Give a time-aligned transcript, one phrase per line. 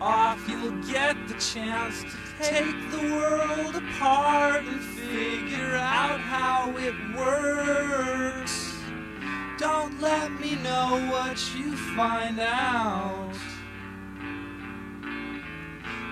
[0.00, 2.08] off, you'll get the chance to
[2.40, 8.74] take the world apart and figure out how it works.
[9.58, 13.32] Don't let me know what you find out.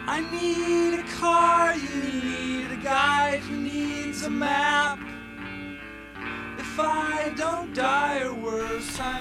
[0.06, 4.98] I need a car, you need a guide who needs a map.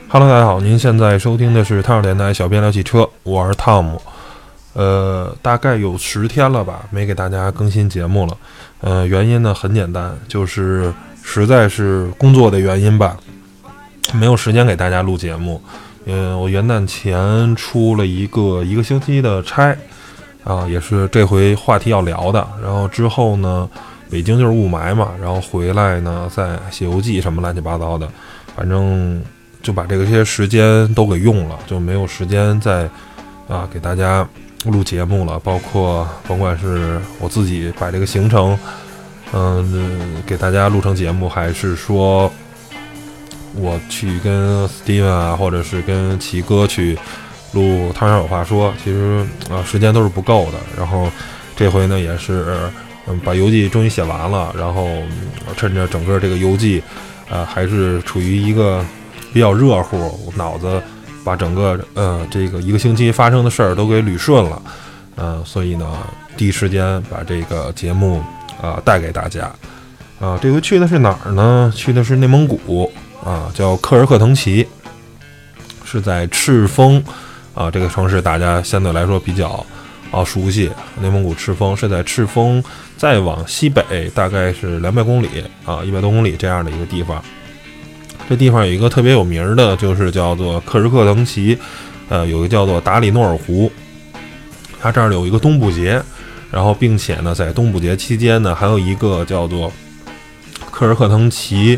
[0.07, 4.01] Hello，大家好，您现在收听的是汤尔电台小编聊汽车，我是汤姆。
[4.73, 8.37] 呃，大概有十天了吧，没给大家更新节目了。
[8.79, 13.17] 呃，原因呢很简单，就是实在是工作的原因吧，
[14.13, 15.61] 没有时间给大家录节目。
[16.05, 19.75] 嗯，我元旦前出了一个一个星期的差，
[20.43, 22.47] 啊，也是这回话题要聊的。
[22.61, 23.69] 然后之后呢，
[24.11, 28.07] 北京就是雾霾嘛，然后回来呢再写游记什么乱七八糟的，
[28.55, 29.23] 反正
[29.63, 32.89] 就把这个些时间都给用了，就没有时间再
[33.47, 34.27] 啊给大家
[34.65, 35.39] 录节目了。
[35.39, 38.59] 包括甭管是我自己把这个行程，
[39.31, 42.29] 嗯、给大家录成节目，还是说
[43.55, 46.97] 我去跟 Steven 啊，或者是跟齐哥去
[47.53, 50.57] 录《汤小有话说》，其实啊时间都是不够的。
[50.77, 51.09] 然后
[51.55, 52.69] 这回呢也是
[53.07, 54.87] 嗯把游记终于写完了，然后
[55.57, 56.81] 趁着整个这个游记
[57.29, 58.85] 啊还是处于一个
[59.33, 60.81] 比较热乎，我脑子
[61.23, 64.61] 把整个呃这个一个星期发生的事儿都给捋顺了，
[65.15, 65.85] 呃，所以呢
[66.37, 68.23] 第一时间把这个节目
[68.61, 69.51] 啊、带给大家。
[70.19, 71.73] 啊，这回去的是哪儿呢？
[71.75, 72.91] 去的是内蒙古
[73.25, 74.67] 啊，叫克尔克腾旗，
[75.83, 77.03] 是在赤峰
[77.55, 79.65] 啊这个城市，大家相对来说比较
[80.11, 80.69] 啊熟悉。
[81.01, 82.63] 内蒙古赤峰是在赤峰
[82.97, 85.27] 再往西北大概是两百公里
[85.65, 87.23] 啊，一百多公里这样的一个地方。
[88.29, 91.57] 这地方有一个特别有名儿的，就是叫做克什克腾旗，
[92.07, 93.69] 呃，有一个叫做达里诺尔湖，
[94.79, 96.01] 它这儿有一个东部节，
[96.49, 99.69] 然后并且呢，在东部节期间呢，还有一个叫做
[100.69, 101.77] 克什克腾旗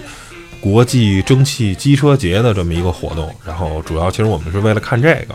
[0.60, 5.34] 国际蒸汽机车节的这么一个活动，然后主要其实我们是为了看这个。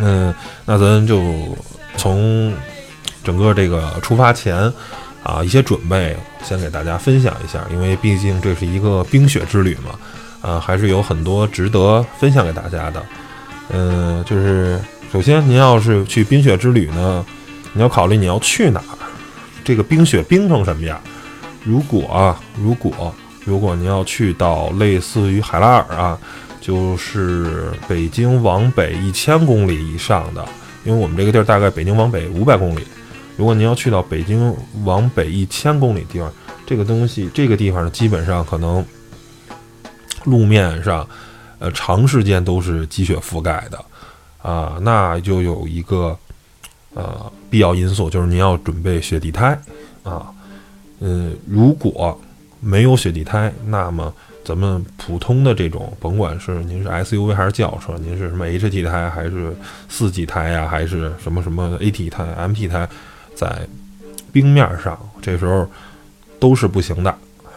[0.00, 0.34] 嗯，
[0.64, 1.22] 那咱就
[1.96, 2.52] 从
[3.24, 4.72] 整个这个出发前
[5.22, 13.02] 啊一些准备，先给大家分享一下，因为毕竟这是一个冰雪之旅嘛，啊，还是有很多值得分享给大家的。
[13.70, 14.80] 嗯，就是
[15.12, 17.24] 首先您要是去冰雪之旅呢，
[17.72, 18.98] 你要考虑你要去哪儿，
[19.64, 21.00] 这个冰雪冰成什么样。
[21.64, 23.12] 如果啊，如果
[23.44, 26.18] 如果您要去到类似于海拉尔啊，
[26.66, 30.44] 就是北京往北一千公里以上的，
[30.84, 32.80] 因为我们这个地儿大概北京往北五百公里。
[33.36, 36.28] 如果您要去到北京往北一千公里地方，
[36.66, 38.84] 这个东西这个地方呢，基本上可能
[40.24, 41.08] 路面上，
[41.60, 43.84] 呃，长时间都是积雪覆盖的，
[44.42, 46.18] 啊，那就有一个
[46.94, 49.56] 呃必要因素，就是您要准备雪地胎
[50.02, 50.26] 啊。
[50.98, 52.20] 嗯，如果
[52.58, 54.12] 没有雪地胎，那么
[54.46, 59.52] 咱们普通的这种，甭管是您是 SUV 还是轿车，您是什么 HT 胎还是
[59.88, 62.88] 四季胎呀、还是什么什么 AT 胎、MT 胎，
[63.34, 63.58] 在
[64.32, 65.68] 冰面上这时候
[66.38, 67.12] 都是不行的，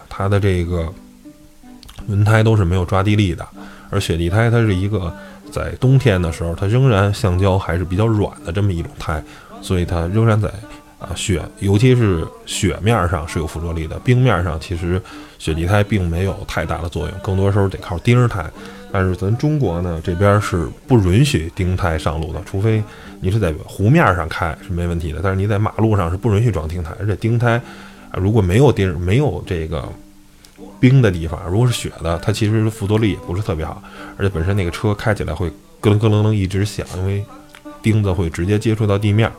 [0.09, 0.91] 它的这个
[2.07, 3.47] 轮胎都是没有抓地力的，
[3.91, 5.15] 而雪地胎它是一个
[5.51, 9.23] 在冬天的时候，它仍然橡胶还是比较软的这么一种胎，
[9.61, 10.51] 所以它仍然在
[10.99, 15.01] 啊雪，尤其是雪面上是有附着力的，冰面上其实
[15.37, 18.45] 雪地胎并没有太大的作用，更多时候得靠钉胎。
[18.91, 22.83] 但是咱中国呢这边是不允许钉胎上路的，除非
[23.21, 27.53] 你是在湖面上开是没问题的，但是你在马路上是不允许装钉胎，而且钉胎
[28.11, 29.87] 啊如果没有钉没有这个
[30.79, 33.81] 冰的地方，如果是雪的，它其实附着力也不是特别好，
[34.17, 35.49] 而且本身那个车开起来会
[35.79, 37.23] 咯楞咯楞楞一直响，因为
[37.81, 39.31] 钉子会直接接触到地面。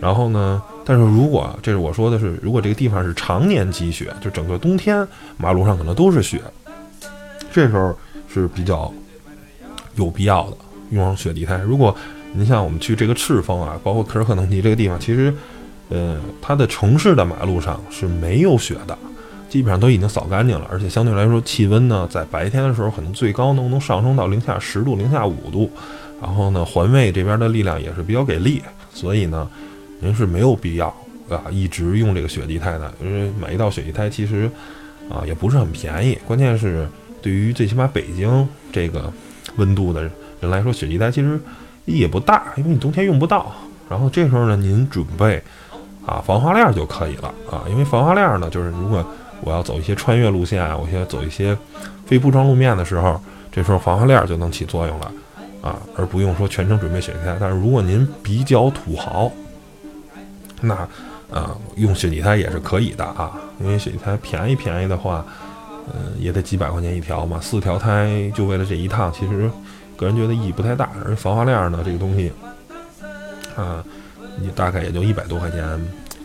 [0.00, 5.06] 然后呢，但是如果这是我说的是，如果这个地方是常年积雪，就整个冬天
[5.36, 6.40] 马路上可能都是雪，
[7.52, 7.96] 这时候
[8.32, 8.92] 是比较
[9.94, 10.56] 有必要的
[10.90, 11.56] 用上雪地胎。
[11.58, 11.96] 如果
[12.32, 15.32] 您像我们去这个赤峰啊，包括克尔克腾旗这个地方，其实
[15.88, 18.98] 呃它的城市的马路上是没有雪的，
[19.48, 25.70] 基本上都已经扫干净了，而且相对来说气温呢，在白天的时候可能最高能能上升到零下十度、零下五度。
[26.22, 28.62] 然后呢，环卫这边的力量也是比较给力，
[28.94, 29.46] 所以呢，
[30.04, 30.88] 您是没有必要
[31.30, 34.50] 啊一直用这个雪地胎的，因为买一套雪地胎其实
[35.08, 36.86] 啊也不是很便宜，关键是
[37.22, 39.10] 对于最起码北京这个
[39.56, 41.40] 温度的人来说，雪地胎其实
[41.86, 43.50] 意义也不大，因为你冬天用不到。
[43.88, 45.42] 然后这时候呢，您准备
[46.04, 49.02] 啊防滑链就可以了啊，因为防滑链呢，就是如果
[49.40, 51.56] 我要走一些穿越路线啊，我现在走一些
[52.04, 53.18] 非铺装路面的时候，
[53.50, 55.10] 这时候防滑链就能起作用了。
[55.62, 57.34] 啊，而不用说全程准备雪地胎。
[57.40, 59.32] 但是如果您比较土豪，
[60.66, 60.74] 那
[61.30, 65.24] 啊用雪地胎也是可以的啊，因为雪地胎便宜便宜的话，
[65.92, 69.50] 嗯，也得几百块钱一条嘛，四条胎就为了这一趟，其实
[69.96, 70.90] 个人觉得意义不太大。
[71.04, 72.32] 而防滑链呢，这个东西
[73.56, 73.84] 啊，
[74.38, 75.62] 你大概也就一百多块钱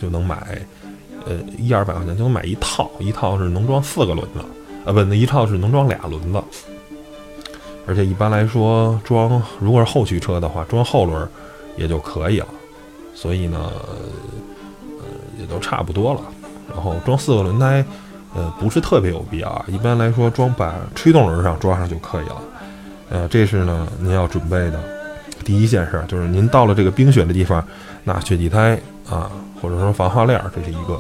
[0.02, 0.60] 就能买，
[1.26, 4.40] 呃，一二百块钱就能买一套，一套是能装四个轮子，
[4.86, 6.42] 啊不，那一套是能装俩轮子。
[7.88, 11.28] 而且一般来说，装如果是后驱车的话，装后轮
[11.76, 12.48] 也就可以了。
[13.22, 13.70] 所以呢，
[15.00, 15.04] 呃，
[15.38, 16.22] 也都差不多了。
[16.70, 17.84] 然后装四个轮胎，
[18.34, 19.66] 呃，不是特别有必要啊。
[19.68, 22.42] 一般来说，装把吹动轮上装上就可以了。
[23.10, 24.80] 呃，这是呢您要准备的
[25.44, 27.62] 第一件事，就是您到了这个冰雪的地方，
[28.06, 28.80] 那雪地胎
[29.10, 29.30] 啊，
[29.62, 30.94] 或者说防滑链，这是一个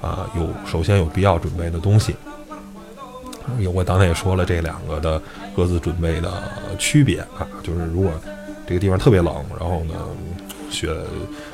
[0.00, 2.14] 啊有首先有必要准备的东西。
[3.58, 5.20] 有我刚才也说了这两个的
[5.56, 6.30] 各自准备的
[6.78, 8.12] 区别啊，就是如果
[8.64, 9.94] 这个地方特别冷，然后呢
[10.70, 10.94] 雪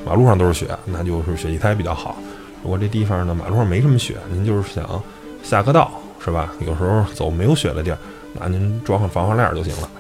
[0.05, 2.17] 马路上都是雪，那就是雪地胎比较好。
[2.63, 5.03] 如果这地方呢马路上没什么雪，您就是想
[5.43, 5.91] 下个道
[6.25, 6.53] 是吧？
[6.67, 7.99] 有时候走没有雪的地儿，
[8.33, 9.91] 那您装上防滑链就行了。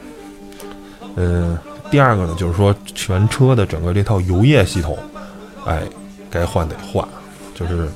[1.16, 1.58] 嗯，
[1.90, 4.98] 第二个呢就是说全车的整个这套油液系统，
[5.66, 5.82] 哎，
[6.30, 7.06] 该换得换，
[7.54, 7.88] 就是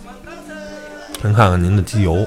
[1.20, 2.26] 先看看您的机油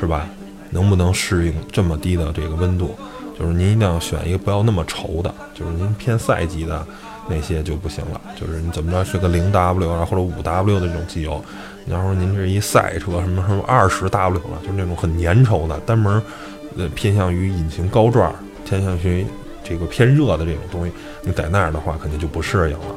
[0.00, 0.26] 是吧？
[0.70, 2.96] 能不能适应这么低的这个温度？
[3.38, 6.84] 就是您一定要选一个不要那么稠的，就是您偏赛级的
[7.28, 8.20] 那些就不行了。
[8.38, 11.42] 就是你怎么着是个零 W 啊或者五 W 的这种机油，
[11.84, 16.22] 你要说您是一赛车什么什么二十 W 了，就是那种很粘稠的单门，
[16.76, 18.32] 呃偏向于引擎高转，
[18.64, 19.26] 偏向于
[19.64, 20.92] 这个偏热的这种东西，
[21.22, 22.96] 你在那儿的话肯定就不适应了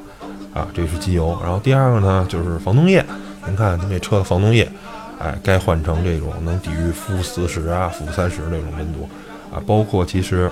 [0.54, 0.68] 啊。
[0.74, 3.06] 这是机油，然后第二个呢就是防冻液，
[3.45, 4.69] 您看您这车的防冻液。
[5.18, 9.10] 哎，该换成这种能抵御负四十啊、负三十这种温度
[9.50, 10.51] 啊，包括其实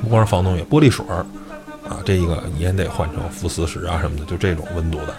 [0.00, 1.24] 不光是防冻液，玻璃水儿
[1.88, 5.14] 啊，这个也得换成负四十啊什么的，就这种温度的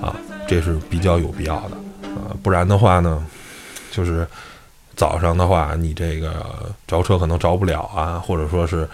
[0.00, 0.14] 啊，
[0.46, 1.76] 这是比较有必要的
[2.08, 3.24] 啊，不然的话呢，
[3.90, 4.26] 就是
[4.94, 8.88] 早上的话，你这个着车可能着不了啊，或者说是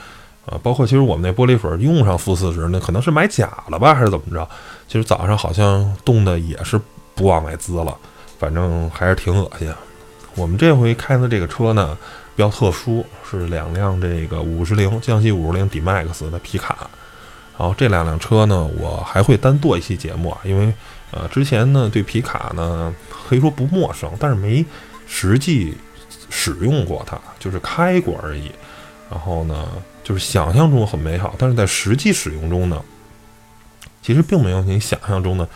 [0.47, 4.49] 啊，包括其实我们那玻璃水用上负四十，那可能是买假了吧，还是怎么着？
[4.87, 6.81] 其实早上好像冻的也是
[7.15, 7.97] 不往外滋了。
[8.39, 9.69] 反正还是挺恶心。
[10.37, 11.99] 我们这回开的这个车呢，
[12.37, 16.89] 比较特殊，是两辆这个五十铃江西五十铃 D Max 的皮卡。
[17.59, 20.73] 然后这两辆车呢，我还会单做一期节目啊，因为
[21.11, 22.95] 呃之前呢对皮卡呢
[23.29, 24.65] 可以说不陌生，但是没
[25.07, 25.75] 实际
[26.31, 28.51] 使用过它，就是开过而已。
[29.11, 29.69] 然后呢，
[30.05, 32.81] 就是想象中很美好，但是在实际使用中呢，
[34.03, 35.49] 其实并没有你想象中的。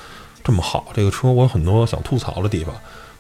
[0.45, 2.75] 这么好，这个车我有很多想吐槽的地方，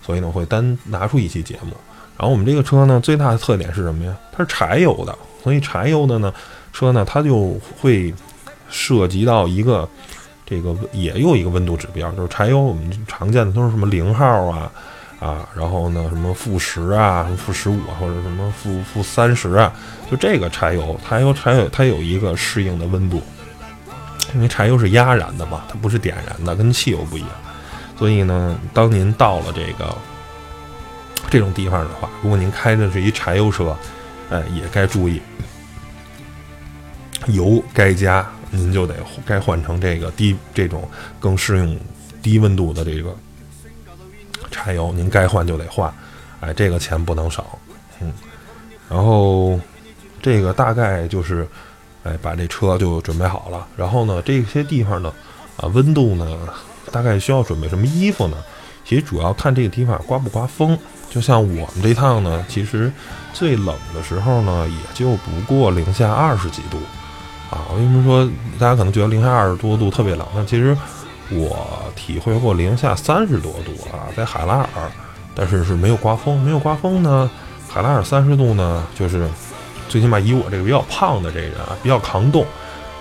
[0.04, 1.70] 所以呢，会单拿出一期节目。
[2.18, 4.12] 然后我们这个车呢，最大的特点是什么呀？
[4.32, 6.34] 它是柴油的，所以柴油的呢
[6.72, 8.12] 车呢，它就会
[8.72, 9.88] 涉及到一个
[10.44, 14.72] 这个也有一个温度指标，就是柴油我们常见的都是什么零号啊
[15.20, 19.72] 啊，然后呢什么负十啊，什么负十五啊，或者什么负负三十啊，
[20.10, 23.22] 就这个柴油，柴油柴油它有一个适应的温度。
[24.34, 27.30] 因为柴油是压燃的嘛，它不是点燃的，跟汽油不一样。
[27.98, 29.94] 所以呢，当您到了这个
[31.28, 33.76] 这种地方的话，如果您开的是一柴油车，
[34.30, 35.20] 哎，也该注意
[37.26, 38.94] 油该加，您就得
[39.26, 41.80] 该换成这个低这种更适应
[42.22, 43.12] 低温度的这个
[44.52, 45.92] 柴油，您该换就得换，
[46.38, 47.58] 哎，这个钱不能少，
[48.00, 48.12] 嗯。
[48.88, 49.58] 然后
[50.22, 51.48] 这个大概就是。
[52.04, 53.64] 哎，把这车就准备好了。
[53.76, 55.14] 然后呢，这些地方呢，
[55.56, 56.36] 啊，温度呢，
[56.90, 58.36] 大概需要准备什么衣服呢？
[58.84, 60.76] 其实主要看这个地方刮不刮风。
[61.08, 62.92] 就像我们这趟呢，其实
[63.32, 66.78] 最冷的时候呢，也就不过零下二十几度
[67.52, 67.70] 啊。
[67.76, 68.28] 为什么说
[68.58, 70.26] 大家可能觉得零下二十多度特别冷？
[70.34, 70.76] 那其实
[71.30, 71.56] 我
[71.94, 74.90] 体会过零下三十多度啊，在海拉尔，
[75.34, 77.30] 但是是没有刮风，没有刮风呢。
[77.68, 79.28] 海拉尔三十度呢，就是。
[79.88, 82.46] 最起码以我这个比较胖的这个人啊，比较抗冻，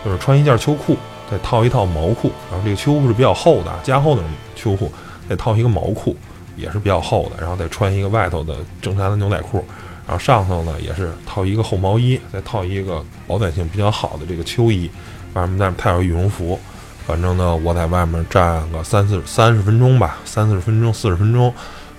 [0.04, 0.98] 就是穿一件秋裤，
[1.30, 4.22] 再套一套毛裤，然后这个秋裤是比较厚的，加厚的
[4.58, 4.92] 秋裤，
[5.30, 6.14] 再套一个毛裤，
[6.58, 9.64] 也是比较厚的，然后再穿一个外头的正常的牛仔裤，
[10.12, 14.92] 然后上头呢也是套一个厚毛衣，再套一个保暖性比较好的这个秋衣，
[15.36, 16.60] 外面再套羽绒服，
[17.08, 21.54] 反正呢我在外面站个三四三十分钟吧，三四十分钟、四十分钟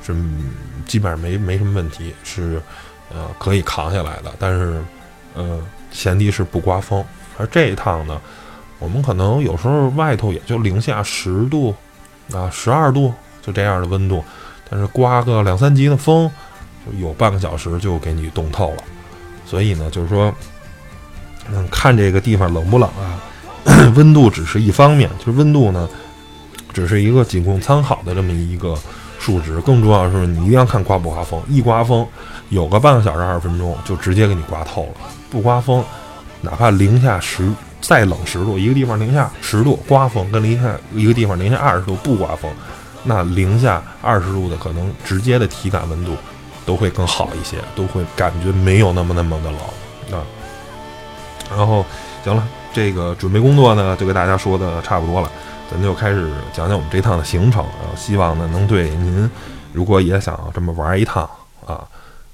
[0.05, 0.15] 是
[0.87, 2.61] 基本上没没什么问题，是。
[3.15, 4.83] 呃，可以扛下来的，但是，
[5.35, 7.05] 呃，前提是不刮风。
[7.37, 8.19] 而这一趟呢，
[8.79, 11.75] 我们可能有时候外头也就零下十度，
[12.33, 14.25] 啊，十二度，就这样的温度，
[14.71, 16.31] 但是刮个两三级的风，
[16.87, 18.85] 就有半个小时就给你冻透了。
[19.45, 20.33] 所以呢，就是说，
[21.51, 23.21] 嗯，看这个地方冷不冷啊？
[23.95, 25.89] 温度只是一方面，就是温度呢，
[26.73, 28.77] 只是一个仅供参考的这么一个
[29.19, 29.61] 数值。
[29.61, 31.41] 更重要的是，你一定要看刮不刮风。
[31.49, 32.07] 一刮风，
[32.49, 35.11] 有个半个小时、二十分钟，就直接给你刮透了。
[35.31, 35.85] 不刮风，
[36.41, 37.49] 哪怕零下十
[37.81, 42.51] 再冷十度，一个地方零下十度刮风，跟零下一个地方零下二十度不刮风，
[43.05, 46.17] 那零下二十度的可能直接的体感温度
[46.65, 50.25] 都会更好一些，都会感觉没有那么那么的冷啊。
[51.51, 51.85] 然后，
[52.25, 52.47] 行了。
[52.75, 55.31] 这个准备工作呢，就给大家说的差不多了，
[55.71, 57.63] 咱就开始讲讲我们这趟的行程。
[57.79, 59.31] 然后希望呢，能对您
[59.75, 61.29] 如果也想这么玩一趟
[61.67, 61.87] 啊，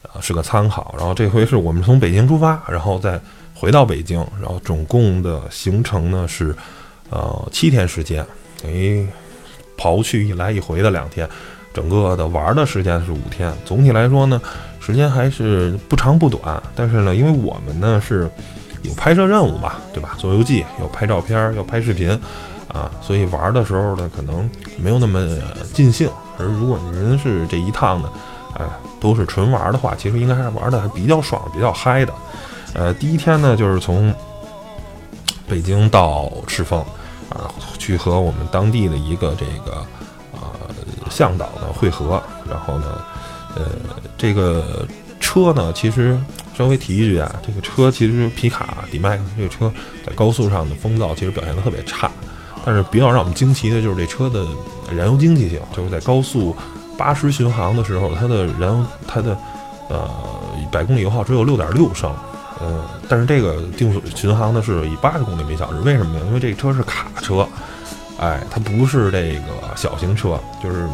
[0.03, 0.95] 呃，是个参考。
[0.97, 3.21] 然后这回是我们从北京出发，然后再
[3.53, 6.55] 回到北京，然后总共的行程呢是
[7.11, 8.25] 呃七天时间，
[8.63, 9.05] 等于
[9.77, 11.29] 刨去一来一回的两天，
[11.73, 13.53] 整个的玩的时间是五天。
[13.65, 14.41] 总体来说呢，
[14.81, 16.63] 时间还是不长不短。
[16.75, 18.31] 但是呢，因为我们呢是。
[18.83, 20.15] 有拍摄任务吧，对吧？
[20.19, 22.11] 做游记，有拍照片，要拍视频，
[22.69, 25.29] 啊，所以玩的时候呢，可能没有那么
[25.75, 26.09] 尽兴。
[26.39, 28.09] 而如果您是这一趟呢，
[28.57, 28.65] 哎，
[29.01, 32.15] 都是纯玩的话，其实应该还是玩的还比较爽，比较嗨的。
[32.73, 34.15] 呃，第一天呢，就是从
[35.49, 36.79] 北京到赤峰，
[37.31, 39.85] 啊，去和我们当地的一个这个
[41.19, 42.23] 向导呢会合。
[42.49, 42.87] 然后呢，
[43.57, 43.65] 呃，
[44.17, 44.87] 这个
[45.21, 46.19] 车呢，其实。
[46.57, 49.73] 稍微提一句啊，这个车其实皮卡迪迈克这个车
[50.05, 52.11] 在高速上的风噪其实表现的特别差，
[52.65, 54.45] 但是比较让我们惊奇的就是这车的
[54.91, 56.57] 燃油经济性，就是在高速
[56.97, 59.39] 八十巡航的时候，它的燃油它的
[59.89, 60.11] 呃
[60.73, 62.13] 百公里油耗只有六点六升，
[62.61, 66.27] 嗯，但是这个定速巡航呢是以八十公里每小时，为什么呢？
[66.27, 67.47] 因为这车是卡车，
[68.19, 70.87] 哎，它不是这个小型车，就是。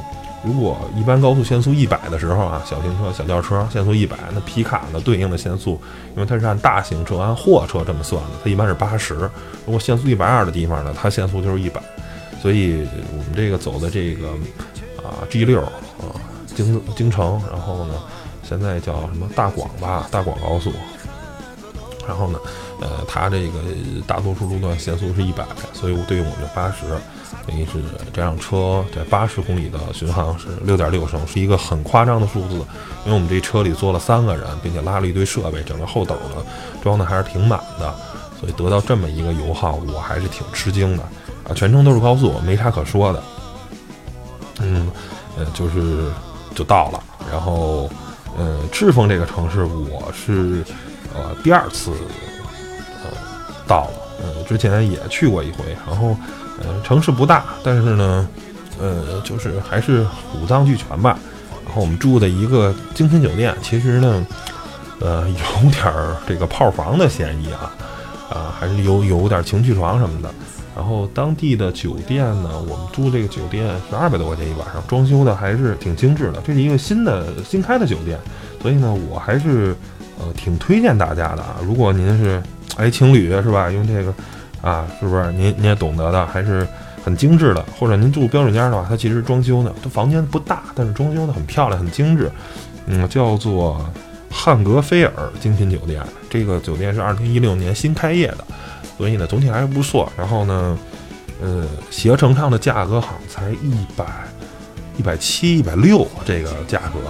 [0.47, 5.81] 如果一般高速限速一百的时候啊，小型车、小轿车限速一百，那皮卡呢对应的限速，
[6.15, 9.15] 因为它是按大型车、按货车这么算的，它一般是八十。
[9.65, 11.81] 如果限速一百二的地方呢，它限速就是一百。
[12.43, 14.29] 所以我们这个走的这个
[14.99, 15.73] 啊 G 六啊
[16.55, 17.95] 京京城，然后呢
[18.43, 20.71] 现在叫什么大广吧，大广高速。
[22.07, 22.39] 然后呢，
[22.81, 23.61] 呃，它这个
[24.07, 26.85] 大多数路段限速是一百，所以我对应我们八十。
[27.47, 27.73] 等于是
[28.11, 32.55] 这辆车在八十公里的巡航是六点六升，是一个很夸张的数字。
[33.05, 36.43] 因为我们这车里坐了三个人，并且拉了一堆设备，整个后斗呢
[36.83, 37.95] 装的还是挺满的，
[38.41, 41.03] 所以得到这么一个油耗，我还是挺吃惊的
[41.47, 41.53] 啊！
[41.55, 43.23] 全程都是高速，没啥可说的。
[44.61, 44.91] 嗯，
[45.37, 46.11] 呃，就是
[46.55, 47.91] 就到了，然后，
[48.39, 50.65] 呃，赤峰这个城市我是
[51.15, 51.93] 呃第二次
[53.03, 53.11] 呃
[53.67, 53.93] 到了，
[54.23, 56.17] 呃，之前也去过一回，然后。
[56.63, 58.29] 呃，城市不大，但是呢，
[58.81, 60.07] 呃，就是还是
[60.41, 61.19] 五脏俱全吧。
[61.67, 64.25] 然后我们住的一个精品酒店，其实呢，
[65.01, 67.73] 呃，有点儿这个炮房的嫌疑啊，
[68.31, 70.33] 啊，还是有有点情趣床什么的。
[70.77, 76.41] 然后当地的酒店呢，我们住这个酒店是二百多块钱一晚上，装修的还是挺精致的。
[76.47, 78.17] 这是一个新的新开的酒店，
[78.63, 79.77] 所以呢，我还是
[80.19, 81.57] 呃挺推荐大家的啊。
[81.63, 82.43] 如果您是
[82.77, 84.13] 哎情侣是吧，用这个。
[84.63, 86.67] 啊，是不是您您也懂得的，还是
[87.05, 87.63] 很精致的？
[87.79, 92.33] 或者您住标准间的话，它其实装修呢，它房间不大，但是装修的很漂亮，很精致。
[92.87, 93.79] 嗯，叫做
[94.31, 98.39] 汉格菲尔精品酒店，这个酒店是二零一六年新开业的，
[98.97, 100.11] 所以呢，总体还是不错。
[100.17, 100.79] 然后呢，
[101.43, 104.07] 呃，携程上的价格好像才一百
[104.97, 107.01] 一百七、一百六这个价格，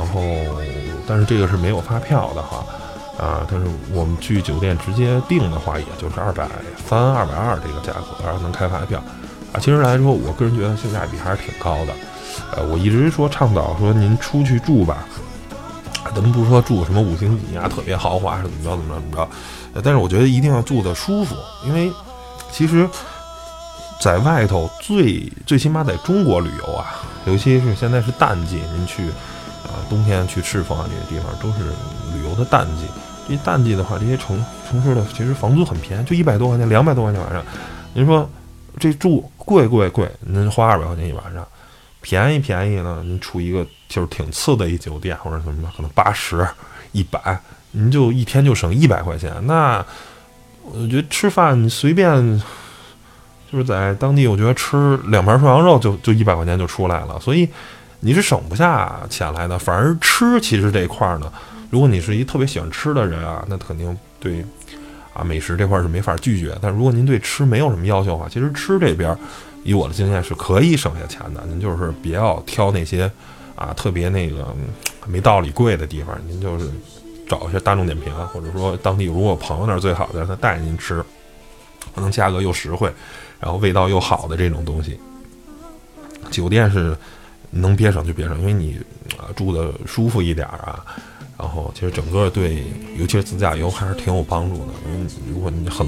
[0.00, 0.22] 然后
[1.06, 2.64] 但是这个是没有发票的哈。
[3.18, 6.48] 啊，但是我们去酒店直接订的话，也就是二百
[6.88, 8.98] 三、二百二这个价格，然后能开发票。
[9.52, 11.92] 啊，其实来说，我个人觉得性价比还是挺高的。
[12.56, 15.04] 呃，我一直说倡导说您出去住吧，
[16.14, 19.16] 咱们不说住什么五星级啊，特别豪华是怎么着怎么着怎么
[19.74, 21.92] 着，但是我觉得一定要住的舒服，因为
[22.50, 22.88] 其实
[24.00, 29.02] 在外头最最起码在中国旅游啊，尤其是现在是淡季，您去
[29.90, 31.68] 冬天去赤峰啊这些地方都是
[32.14, 32.86] 旅游的淡季。
[33.28, 37.44] 一淡季的话，这些城城市的其实房租很便宜，就一百多块钱、两百多块钱晚上。
[37.92, 38.28] 您说
[38.78, 41.42] 这住贵贵贵，您花二百块钱一晚上；
[42.00, 46.44] 便宜便宜呢，您出一个就是挺次的一酒店或者什么，可能八十、
[46.92, 47.38] 一百，
[47.70, 49.32] 您就一天就省一百块钱。
[49.46, 49.84] 那
[50.64, 52.42] 我觉得吃饭你随便
[53.52, 57.48] 就是在当地，我觉得吃两盘涮羊肉就就一百块钱就出来了，所以
[58.00, 59.58] 你是省不下钱来的。
[59.58, 61.32] 反而吃其实这一块呢。
[61.70, 64.44] 如果你是一特别喜欢吃的人啊，那肯定对
[65.14, 66.52] 啊美食这块是没法拒绝。
[66.60, 69.16] 但如果您对吃没有什么要求的话，其实吃这边
[69.62, 71.44] 以我的经验是可以省下钱的。
[71.46, 73.08] 您就是别要挑那些
[73.54, 74.52] 啊特别那个
[75.06, 76.68] 没道理贵的地方，您就是
[77.28, 81.00] 找一些大众点评，或者说当地如果朋友那儿最好的，让他带您吃，
[81.94, 82.92] 可能价格又实惠，
[83.38, 84.98] 然后味道又好的这种东西。
[86.32, 86.96] 酒店是
[87.50, 88.78] 能别省就别省，因为你
[89.18, 90.84] 啊住的舒服一点啊，
[91.36, 92.64] 然后其实整个对，
[92.96, 94.72] 尤其是自驾游还是挺有帮助的。
[94.86, 95.86] 因为如果你很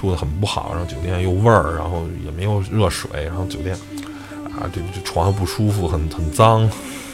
[0.00, 3.76] 住的很不好，然后酒店又味儿，然后也没有热水，然后酒店
[4.56, 6.60] 啊这这床又不舒服，很很脏，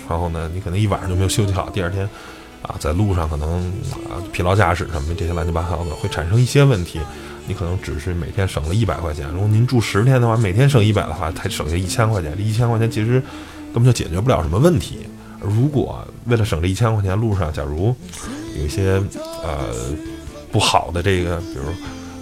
[0.08, 2.08] 然后呢你可能一晚上就没有休息好，第二天
[2.62, 3.60] 啊在路上可能
[4.10, 7.00] 啊疲劳驾驶什么这些乱七八糟的会产生一些问题。
[7.46, 12.32] 你可能只是每天省了一百块钱，如果您住十天的话，每天省一百的话，才省下一千块钱。
[12.36, 13.20] 这一千块钱其实
[13.72, 14.98] 根本就解决不了什么问题。
[15.40, 17.94] 如果为了省这一千块钱，路上假如
[18.58, 19.02] 有一些
[19.42, 19.72] 呃
[20.52, 21.62] 不好的这个，比如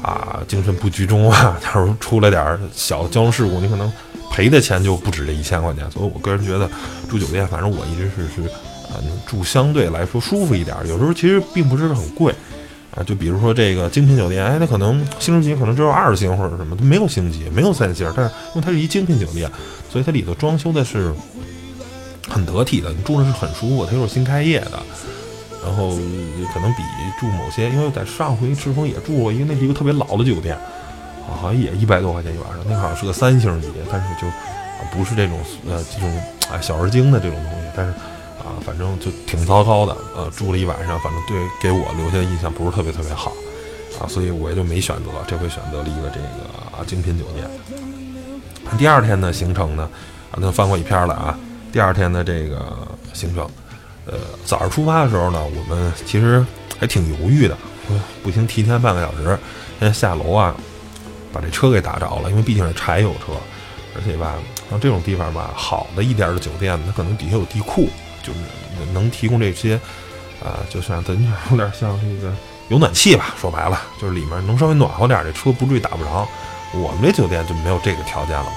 [0.03, 3.93] 啊精神不集中啊， 假如出了点小交通事故，你可能
[4.31, 5.91] 赔的钱就不止这一千块钱。
[5.91, 6.71] 所以我个人觉得
[7.09, 8.51] 住酒店，反正我一直是是
[8.95, 12.33] 嗯住相对来说舒服一点，有时候其实并不是很贵。
[12.99, 19.49] 啊，就比如说这个精品酒店，哎，它可能星级可能只有二星或者什么，它没有星级，没有三星，但是因为它是一精品酒店，
[19.89, 21.15] 所以它里头装修的是
[22.29, 23.87] 很得体的，你住的是很舒服。
[23.87, 24.83] 它又是新开业的，
[25.65, 25.91] 然后
[26.53, 26.83] 可能比
[27.21, 30.59] 住某些，因为在上回赤峰也住过因为，那是一个特别老的酒店，
[31.41, 34.27] 好像也一百多块钱一晚上，那好像是个三星级，但是就
[34.91, 35.39] 不是这种
[35.71, 37.95] 呃这种哎小而精的这种东西，但是。
[38.49, 43.33] 啊，反正就挺糟糕的，呃，住了一晚上，反正对给我留下的印象不是特别特别好，
[44.01, 47.47] 啊，所以我也就没选择，这回选择了一个这个精品酒店。
[48.79, 49.89] 第二天的行程呢，
[50.31, 51.39] 啊，那翻过一篇了啊。
[51.71, 52.75] 第二天的这个
[53.13, 53.47] 行程，
[54.07, 54.15] 呃，
[54.47, 56.43] 早上出发的时候呢，我们其实
[56.79, 57.55] 还挺犹豫的，
[58.23, 59.39] 不行，提前半个小时，
[59.79, 60.55] 先下楼啊，
[61.33, 63.35] 把这车给打着了，因为毕竟是柴油车，
[63.95, 64.37] 而且吧，
[64.71, 67.89] 像这种地方吧，好的一点的酒店，它可能底下有地库。
[68.29, 69.75] 就是能提供这些，
[70.43, 71.15] 啊，就像咱
[71.51, 72.33] 有点像这个
[72.69, 73.35] 有暖气吧。
[73.41, 76.29] 说白了，就是里面能稍微暖和点，这车不至于打不着。
[76.75, 78.57] 我们这酒店就没有这个条件了吧？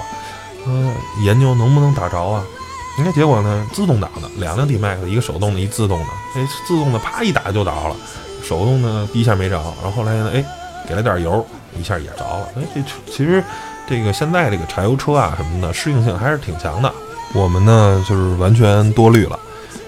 [0.66, 2.44] 嗯，研究能不能打着啊？
[2.98, 6.06] 应该结果呢，自动挡的两辆 D-Max，一个手动的，一自动的。
[6.36, 7.96] 哎，自动的啪一打就着了，
[8.44, 10.44] 手动的第一下没着，然后后来呢，哎，
[10.86, 11.44] 给了点油，
[11.78, 12.48] 一下也着了。
[12.56, 13.42] 哎，这其实
[13.88, 16.92] 这个现在这个柴油车啊什么的适应性还是挺强的。
[17.32, 19.38] 我们呢就是完全多虑了。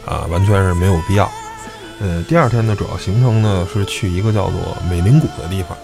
[0.07, 1.31] 啊，完全是没有必要。
[2.01, 5.79] 呃，第二天的主要行程呢是去一个叫做美林谷的地方，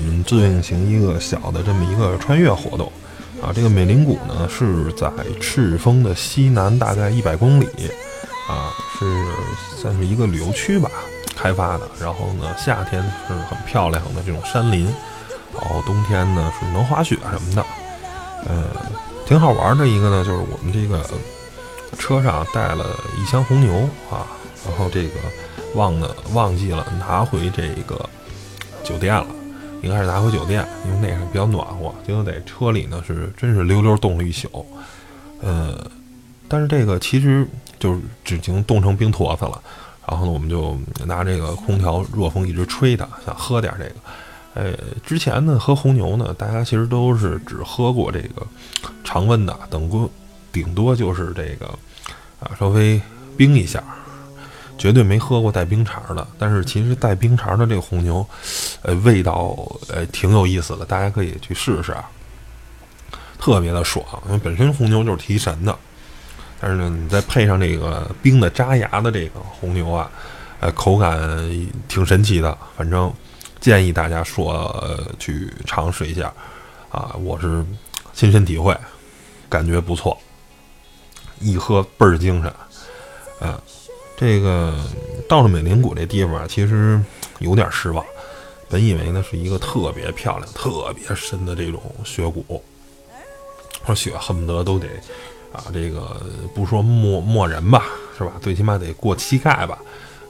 [0.00, 2.92] 嗯，进行一个小的这么一个穿越活动。
[3.42, 5.10] 啊，这个美林谷呢是在
[5.40, 7.66] 赤峰的西南大概一百公里，
[8.48, 9.24] 啊，是
[9.76, 10.90] 算是一个旅游区吧，
[11.34, 11.88] 开发的。
[12.00, 14.84] 然后呢，夏天是很漂亮的这种山林，
[15.52, 17.64] 然后冬天呢是能滑雪什么的。
[18.46, 18.64] 呃，
[19.26, 21.02] 挺好玩的一个呢，就是我们这个。
[21.94, 23.72] 车上带了一箱红牛
[24.10, 24.26] 啊，
[24.66, 25.14] 然后这个
[25.74, 28.08] 忘了忘记了拿回这个
[28.82, 29.26] 酒店了，
[29.82, 31.94] 应该是拿回酒店，因为那个比较暖和。
[32.06, 34.66] 结果在车里呢是真是溜溜冻了一宿，
[35.40, 35.90] 呃，
[36.48, 37.46] 但是这个其实
[37.78, 39.60] 就是已经冻成冰坨子了。
[40.06, 43.94] 然后呢，我们就拿这个空调热风一直吹它，想喝点这个。
[44.54, 44.72] 呃，
[45.04, 48.46] 之前呢喝红牛呢，大家其实都是只喝过这个
[49.02, 50.10] 常温的，等过。
[50.52, 51.68] 顶多就是这个，
[52.44, 53.00] 啊，稍微
[53.36, 53.82] 冰一下，
[54.76, 56.26] 绝对没喝过带冰碴的。
[56.38, 58.24] 但是其实带冰碴的这个红牛，
[58.82, 59.56] 呃，味道
[59.88, 62.04] 呃挺有意思的，大家可以去试试啊，
[63.38, 64.04] 特别的爽。
[64.26, 65.76] 因为本身红牛就是提神的，
[66.60, 70.10] 但是呢，你再配上这个冰的扎牙的这个红牛啊，
[70.60, 71.18] 呃，口感
[71.88, 72.56] 挺神奇的。
[72.76, 73.12] 反正
[73.60, 76.32] 建议大家说去尝试一下
[76.90, 77.64] 啊，我是
[78.12, 78.76] 亲身体会，
[79.48, 80.16] 感觉不错。
[81.44, 82.52] 一喝倍儿精神，
[83.40, 83.60] 嗯，
[84.16, 84.74] 这个
[85.28, 86.98] 到了美林谷这地方，其实
[87.38, 88.04] 有点失望。
[88.70, 92.62] 本以为呢是一个特别漂亮、特别深的这种雪谷，
[93.84, 94.88] 说雪恨不得都得
[95.52, 96.20] 啊，这个
[96.54, 97.84] 不说没没人吧，
[98.16, 98.32] 是吧？
[98.40, 99.78] 最起码得过膝盖吧。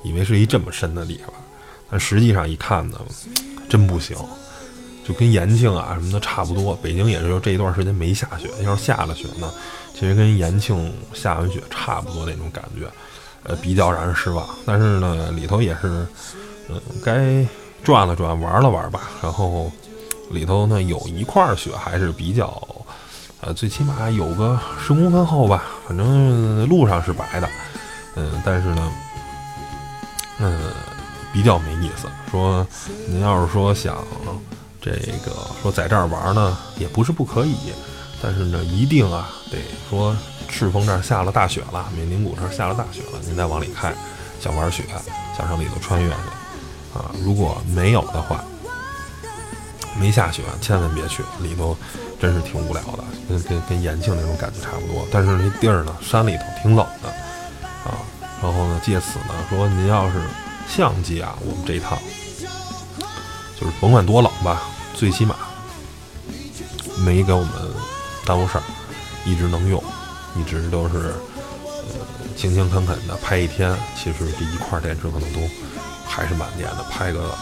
[0.02, 1.32] 以为是一这么深的地方，
[1.90, 3.00] 但实际上一看呢，
[3.70, 4.14] 真不行，
[5.06, 6.74] 就跟延庆啊什么的差不多。
[6.82, 9.52] 北京也是这一段时间没下雪，要是下了雪呢。
[9.94, 12.88] 其实跟延庆下完雪差不多那种感觉，
[13.44, 14.44] 呃，比较让人失望。
[14.66, 16.04] 但是呢，里头也是，
[16.68, 17.46] 嗯，该
[17.84, 19.02] 转了转，玩了玩吧。
[19.22, 19.70] 然后
[20.30, 22.60] 里头呢有一块雪还是比较，
[23.40, 25.62] 呃，最起码有个十公分厚吧。
[25.86, 27.48] 反正路上是白的，
[28.16, 28.92] 嗯，但是呢，
[30.40, 30.60] 嗯，
[31.32, 32.08] 比较没意思。
[32.32, 32.66] 说
[33.06, 33.96] 您要是说想
[34.84, 34.92] 这
[35.24, 37.56] 个说在这儿玩呢，也不是不可以。
[38.20, 40.14] 但是呢，一定啊，得说
[40.48, 43.94] 赤峰这儿下了大雪了，美林谷这儿下了大雪了，您再往里开，
[44.40, 44.82] 想玩雪，
[45.36, 46.14] 想上里头穿越去
[46.98, 47.10] 啊。
[47.22, 48.44] 如果没有的话，
[49.98, 51.76] 没下雪，千万别去，里头
[52.20, 55.06] 真是挺无聊的，跟跟跟延庆那种感觉差不多。
[55.10, 57.08] 但是那地儿呢，山里头挺冷的
[57.84, 57.96] 啊。
[58.42, 60.22] 然后呢，借此呢说，您要是
[60.68, 61.98] 相机啊，我们这一趟
[63.60, 64.62] 就是甭管多冷吧，
[64.94, 65.36] 最起码
[67.04, 67.50] 没给我们
[68.24, 68.64] 耽误事儿，
[69.26, 69.82] 一直能用，
[70.36, 71.14] 一直都是
[71.58, 73.76] 呃勤勤恳恳的拍一天。
[73.96, 75.40] 其实这一块电池可能都
[76.06, 77.34] 还是满电的，拍个。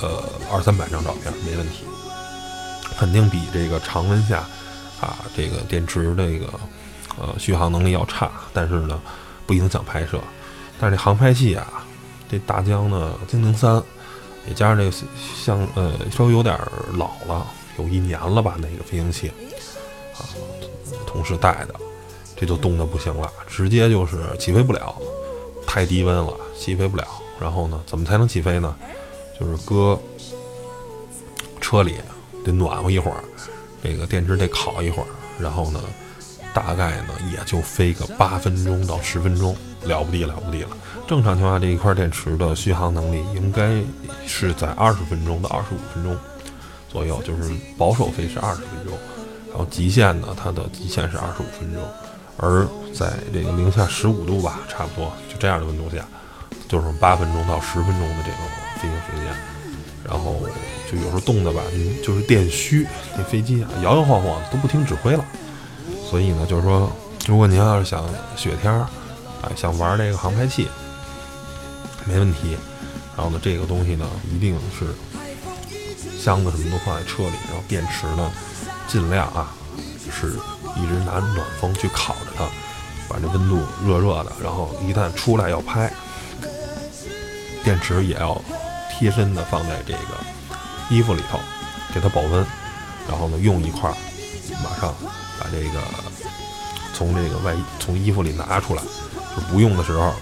[0.00, 1.82] 呃，二三百张照片没问题，
[2.96, 4.46] 肯定比这个常温下
[5.00, 6.46] 啊，这个电池这个
[7.18, 9.00] 呃续航能力要差，但是呢
[9.44, 10.20] 不影响拍摄。
[10.78, 11.66] 但是这航拍器啊，
[12.30, 13.82] 这大疆的精灵三，
[14.48, 14.90] 也加上这个
[15.36, 16.58] 像呃稍微有点
[16.94, 17.46] 老了，
[17.78, 19.28] 有一年了吧那个飞行器
[20.16, 20.24] 啊，
[21.06, 21.74] 同事带的，
[22.34, 24.96] 这就冻得不行了，直接就是起飞不了，
[25.66, 27.06] 太低温了，起飞不了。
[27.38, 28.74] 然后呢，怎么才能起飞呢？
[29.38, 29.96] 就是搁
[31.60, 31.96] 车里
[32.44, 33.22] 得暖和一会儿，
[33.82, 35.08] 这个电池得烤一会儿，
[35.38, 35.80] 然后呢，
[36.54, 40.68] 大概呢也就飞个八分钟到十分钟，了不地了不地了。
[41.06, 43.82] 正常情况下，这一块电池的续航能力应该
[44.26, 46.16] 是在二十分钟到二十五分钟
[46.88, 48.96] 左右，就是保守飞是二十分钟，
[49.50, 51.82] 然后极限呢，它的极限是二十五分钟。
[52.36, 56.04] 而在这个零下十五度吧，差不多就这样的温度下，
[56.68, 58.36] 就是八分钟到十分钟的这个。
[58.78, 59.34] 飞行时间，
[60.08, 60.36] 然后
[60.88, 61.60] 就有时候冻的吧，
[62.00, 65.24] 就是电虚，那飞机啊摇摇晃晃都不听指挥了。
[66.08, 66.90] 所以呢，就是说，
[67.26, 68.04] 如果您要是想
[68.36, 68.78] 雪天儿，
[69.42, 70.68] 啊，想玩这个航拍器，
[72.04, 72.56] 没问题。
[73.16, 74.86] 然后呢，这个东西呢，一定是
[76.18, 78.32] 箱子什么都放在车里，然后电池呢，
[78.86, 79.52] 尽量啊，
[80.10, 80.38] 是
[80.76, 82.44] 一直拿暖风去烤着它，
[83.08, 84.32] 把这温度热热的。
[84.42, 85.92] 然后一旦出来要拍，
[87.62, 88.40] 电池也要。
[88.90, 90.00] 贴身的放在这个
[90.90, 91.38] 衣服里头，
[91.94, 92.44] 给它保温，
[93.08, 93.88] 然后呢，用一块，
[94.64, 94.92] 马上
[95.40, 95.80] 把这个
[96.94, 98.82] 从这个外从衣服里拿出来。
[99.36, 100.12] 就不用的时候，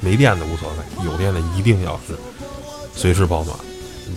[0.00, 2.16] 没电的无所谓，有电的一定要是
[2.94, 3.54] 随时保暖，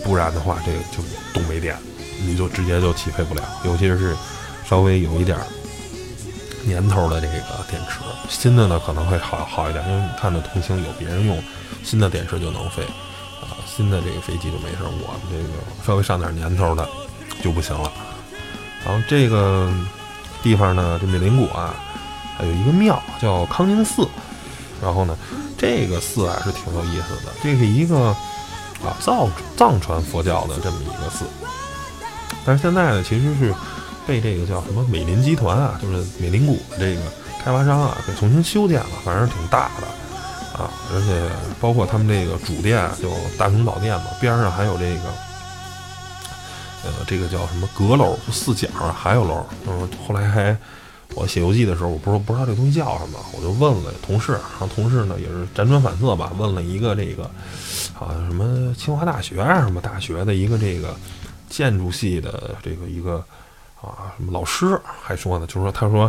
[0.02, 1.76] 不然的话，这个就冻没电，
[2.22, 3.42] 你就直接就起飞不了。
[3.64, 4.16] 尤其是
[4.66, 5.38] 稍微有一点
[6.64, 7.34] 年头的这个
[7.68, 7.98] 电池，
[8.30, 11.42] 新的呢可能会好好一点，因为你看到同行有别人用
[11.84, 12.82] 新的电池就能飞。
[13.42, 16.88] 啊新的这个飞机就没事，我们这个稍微上点年头的
[17.42, 17.92] 就不行了。
[18.84, 19.70] 然后这个
[20.42, 21.74] 地方呢，这美林谷啊，
[22.36, 24.06] 还有一个庙叫康宁寺。
[24.82, 25.16] 然后呢，
[25.58, 28.16] 这个寺啊是挺有意思的，这是一个
[28.82, 31.26] 啊藏藏传佛教的这么一个寺。
[32.46, 33.54] 但是现在呢，其实是
[34.06, 37.02] 被这个叫什么美林集团啊，就是美林谷这个
[37.44, 39.86] 开发商啊，给重新修建了，反正挺大的。
[40.58, 45.00] 啊，而且包括他们这个主殿，就大雄宝殿嘛，边上还有这个，
[46.84, 49.44] 呃，这个叫什么阁楼，四角还有楼。
[49.66, 50.56] 嗯，后来还
[51.14, 57.30] 我写游记的时候，我不是不知道这东西叫什么，我就问了同事，然后同事呢也是辗转反侧吧，问了一个这个，
[57.92, 60.94] 好像什么清华大学啊什么大学的一个这个
[61.48, 63.24] 建筑系的这个一个
[63.80, 66.04] 啊什么老师，还说呢，就是说他说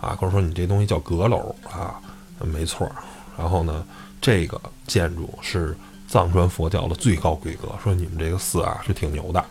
[0.00, 2.00] 啊，跟我说你这东西叫阁楼啊，
[2.40, 2.90] 没错。
[3.38, 3.84] 然后呢，
[4.20, 5.76] 这个建筑是
[6.08, 7.68] 藏传佛教的最高规格。
[7.82, 9.42] 说你们这个寺啊是挺牛的，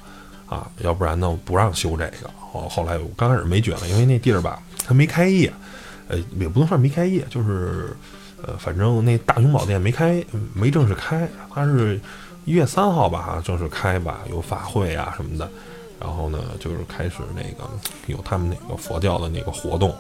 [0.50, 2.30] 啊，要不然呢不让修这个。
[2.52, 5.54] 后后来我刚开始没觉得，因为那地儿吧，它没开业，
[6.08, 7.96] 呃，也不能算没开业，就是
[8.44, 11.30] 呃，反正那大雄宝殿没开，没正式开。
[11.54, 12.02] 它是
[12.46, 15.48] 一月三号吧，正式开吧，有法会啊什么的。
[16.00, 17.70] 然后呢，就是开始那个
[18.08, 19.96] 有他们那个佛教的那个活动，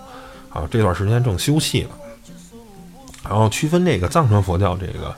[0.49, 1.89] 啊，这段时间正休息呢。
[3.21, 5.09] 然后区分这个藏传佛教这个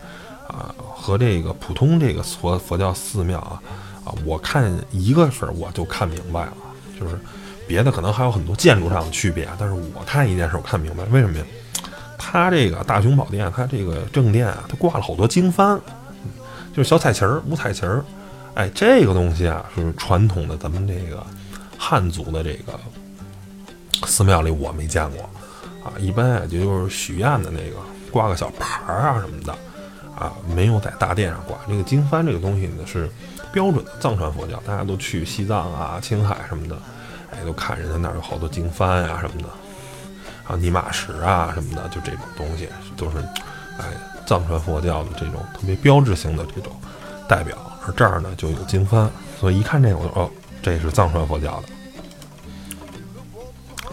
[0.48, 3.62] 啊和这个普通这个佛佛教寺庙啊
[4.04, 6.54] 啊，我看一个事儿我就看明白了，
[7.00, 7.20] 就是
[7.68, 11.46] 别的可能还有很多建筑上的区别，但是我看一件事我看明白为什么呀？
[12.18, 15.80] 它这个大雄宝殿，它这个正殿啊，它挂了好多经幡，
[16.76, 18.04] 就是小彩旗儿、五彩旗儿，
[18.56, 21.26] 哎，这个东西啊是传统的咱们这个
[21.78, 22.80] 汉族的这个
[24.06, 25.24] 寺庙里我没见过
[25.84, 27.78] 啊，一般也就是许愿的那个。
[28.12, 29.54] 挂个小牌儿啊什么的，
[30.14, 31.58] 啊，没有在大殿上挂。
[31.66, 33.10] 这个经幡这个东西呢是
[33.52, 36.78] 标准的藏传佛教，大家都去西藏啊、青海什么的，
[37.32, 39.50] 哎，都看人家那儿有好多经幡呀什么的，
[40.44, 43.18] 还有尼玛石啊什么的，就这种东西都是
[43.78, 43.86] 哎
[44.26, 46.72] 藏传佛教的这种特别标志性的这种
[47.28, 47.58] 代表。
[47.86, 49.10] 而这儿呢就有经幡，
[49.40, 50.30] 所以一看这个我说哦，
[50.62, 51.64] 这是藏传佛教的。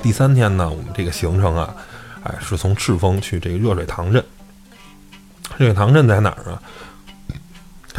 [0.02, 1.74] 第三天呢，我们这个行程啊。
[2.24, 4.22] 哎，是从赤峰去这个热水塘镇。
[5.56, 6.60] 热水塘镇在哪儿啊？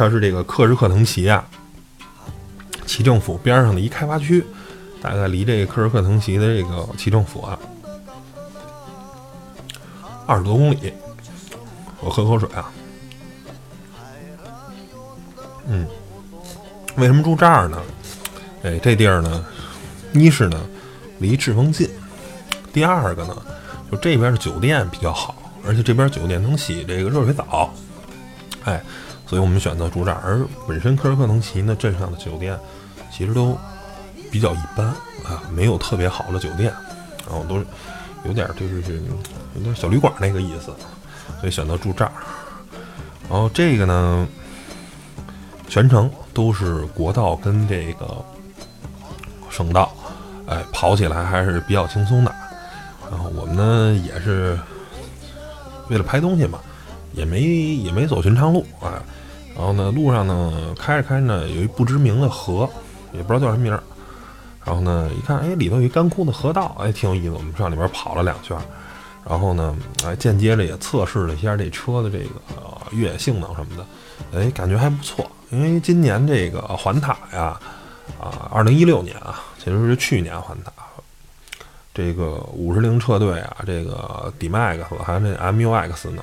[0.00, 1.44] 它是这个克什克腾旗啊，
[2.86, 4.42] 旗政府边上的一开发区，
[4.98, 7.58] 大概离这个克什克腾旗的这个旗政府啊
[10.26, 10.90] 二十多公里。
[12.00, 12.72] 我喝口水啊。
[15.66, 15.86] 嗯，
[16.96, 17.82] 为什么住这儿呢？
[18.62, 19.44] 哎，这地儿呢，
[20.14, 20.58] 一是呢
[21.18, 21.90] 离赤峰近，
[22.72, 23.36] 第二个呢，
[23.92, 27.70] 就这边的酒店比较好，而且这边酒店能洗这个热水澡，
[28.64, 28.82] 哎，
[29.30, 30.20] 所以我们选择住这儿。
[30.24, 32.58] 而本身科尔克腾旗呢，镇上的酒店
[33.12, 33.56] 其实都
[34.28, 34.86] 比较一般
[35.24, 36.74] 啊，没有特别好的酒店，
[37.28, 37.64] 然后都
[38.24, 39.00] 有点就是
[39.54, 40.74] 有点小旅馆那个意思，
[41.38, 42.10] 所以选择住这儿。
[43.28, 44.26] 然后这个呢，
[45.68, 48.24] 全程都是国道跟这个
[49.48, 49.92] 省道，
[50.48, 52.34] 哎，跑起来还是比较轻松的。
[53.08, 54.58] 然后我们呢也是
[55.88, 56.58] 为了拍东西嘛，
[57.12, 59.00] 也没也没走寻常路啊。
[59.60, 62.66] 然后呢，路上呢开着开着，有一不知名的河，
[63.12, 63.82] 也不知道叫什么名儿。
[64.64, 67.30] 然后呢，一看，哎，里头有一干枯的河道，哎，挺有意思。
[67.32, 68.56] 我们上里边跑了两圈，
[69.28, 72.40] 然后呢，哎，间接着也测试了一下这车的这个
[72.92, 73.86] 越野性能什么的，
[74.40, 75.30] 哎，感觉还不错。
[75.50, 77.60] 因为今年这个环塔呀，
[78.18, 80.72] 啊，二零一六年啊，其实是去年环塔，
[81.92, 86.22] 这个五十铃车队啊，这个 D-Max 还有那 MUX 呢，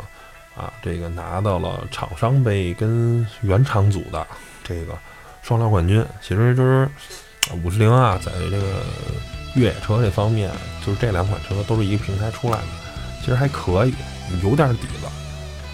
[0.58, 4.26] 啊，这个拿到了厂商杯跟原厂组的
[4.64, 4.98] 这个
[5.44, 6.04] 双料冠军。
[6.22, 6.90] 其实就是
[7.64, 8.82] 五十铃啊，在这个
[9.56, 10.52] 越野车这方面，
[10.86, 12.68] 就是这两款车都是一个平台出来的，
[13.22, 13.94] 其实还可以，
[14.44, 15.08] 有点底子，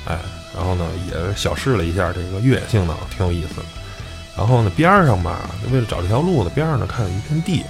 [0.08, 0.20] 哎。
[0.56, 3.64] 然后呢，也小试了一下这个越野性能，挺有意思的。
[4.38, 7.64] 然后呢，边上吧，为了找这条路的边上呢，看有一片地，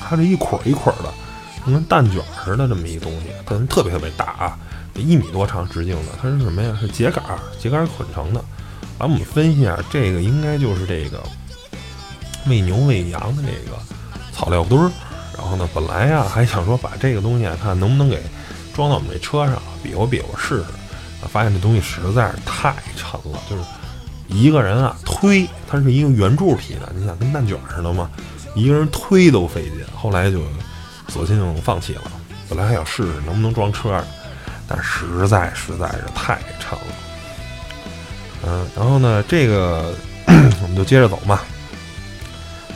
[0.00, 1.12] 它是一捆一捆的，
[1.66, 4.56] 跟蛋卷似的这么一个东西，但特别特别大啊，
[4.94, 6.12] 一米多长直径的。
[6.20, 6.76] 它是什么呀？
[6.80, 7.22] 是秸秆，
[7.60, 8.44] 秸秆捆成的。
[8.98, 11.22] 完，我们分析啊，这个应该就是这个
[12.46, 13.78] 喂牛喂羊的这个
[14.32, 14.90] 草料堆儿。
[15.38, 18.22] 然后呢，本来呀还想说把这个东西看能不能给
[18.74, 20.64] 装到我们这车上，比划比划试试。
[21.28, 23.62] 发现这东西实在是太沉了，就是
[24.28, 28.10] 一个人啊推，它是一个圆柱体的，你想跟蛋卷似的嘛，
[28.54, 29.84] 一个人推都费劲。
[29.94, 30.42] 后来就
[31.08, 32.02] 索性放弃了，
[32.48, 34.02] 本来还想试试能不能装车上，
[34.70, 36.94] 但实在实在是太沉了。
[38.46, 39.92] 嗯，然后呢，这个
[40.62, 41.40] 我们就接着走嘛。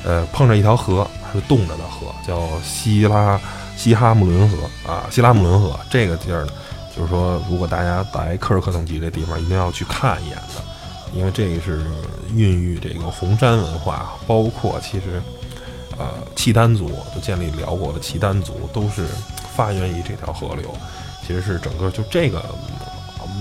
[0.05, 3.41] 呃，碰着一条河是冻着的河，叫希拉
[3.77, 6.53] 希哈姆伦河啊，希拉姆伦河这个地儿呢。
[6.97, 10.63] 就是说，如果大家来科尔克腾吉这地方，一定要去看一眼的，
[11.13, 11.85] 因为这个是
[12.35, 15.21] 孕育这个红山文化，包括其实，
[15.99, 19.07] 呃，契丹族就建立辽国的契丹族都是
[19.57, 20.73] 发源于这条河流。
[21.27, 22.45] 其实是整个就这个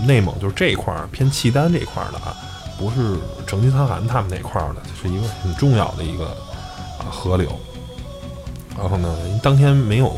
[0.06, 2.36] 内蒙就是这一块偏契丹这一块的啊，
[2.78, 6.26] 不是成吉思汗他们那块儿的，是一个很重要的一个
[7.00, 7.60] 啊河流。
[8.78, 10.16] 然后呢，当天没有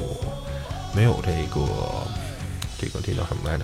[0.95, 1.65] 没有这个。
[2.77, 3.63] 这个这叫什么来着？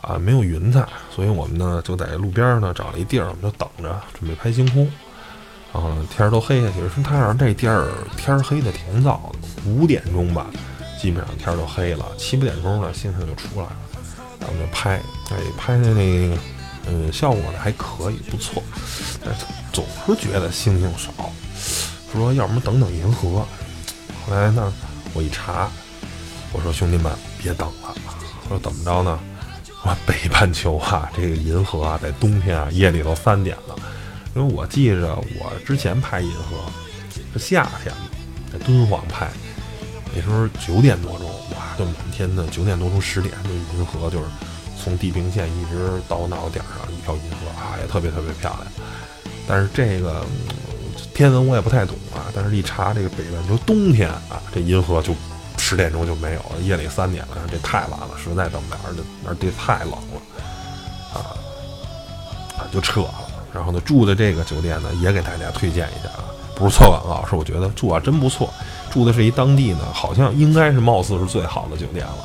[0.00, 0.82] 啊，没有云彩，
[1.14, 4.90] 所以我们呢就在路边呢找了一地儿，我们就等着准备拍星空。
[5.74, 10.46] 然后呢天儿都黑下去了，说太阳这地儿天儿黑的挺早的，五点钟吧，
[11.00, 13.76] 基本上天儿都黑了，七八点钟呢星星就出来了。
[14.38, 16.36] 然后就拍，哎，拍的那个，
[16.88, 18.62] 嗯，效果呢还可以，不错。
[19.24, 21.32] 但是总是觉得星星少，
[22.12, 23.46] 说要么等等银河。
[24.24, 24.72] 后来呢，
[25.14, 25.70] 我一查，
[26.52, 27.94] 我说兄弟们别等了。
[28.48, 29.18] 说怎么着呢？
[29.82, 33.76] 说北半球啊，这个银河啊，在冬天啊，夜里都三点了。
[34.34, 36.58] 因为我记着我之前拍银河
[37.32, 37.94] 是夏天
[38.52, 39.30] 在敦煌拍，
[40.16, 44.24] 那时候九点多钟，哇，就满天的九点多钟十点，就银河就是
[44.82, 48.66] 从地平线一直到我脑袋顶上一条银河啊，也特别特别漂亮。
[49.46, 50.24] 但是这个
[51.14, 55.14] 天文我也不太懂啊，但是一查这个北半球冬天啊，这银河就。
[55.58, 60.20] 十点钟就没有了，夜里三点了，这太晚了，实在等不了，而且而且太冷了，
[61.14, 61.34] 啊
[62.56, 63.14] 啊就撤了。
[63.52, 68.52] 然后呢，住的这个酒店呢，也给大家推荐一下啊，不是做广告，是我觉得住啊真不错。
[68.90, 72.18] 住的是一当地呢，好像应该是貌似是最好的酒店了，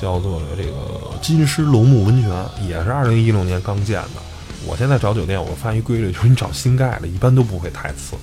[0.00, 0.72] 叫做这个
[1.20, 2.30] 金狮龙目温泉，
[2.66, 4.22] 也是二零一六年刚建的。
[4.66, 8.16] 我现在找酒店，我发现一规律，就是你找新盖的，一般都不会太次。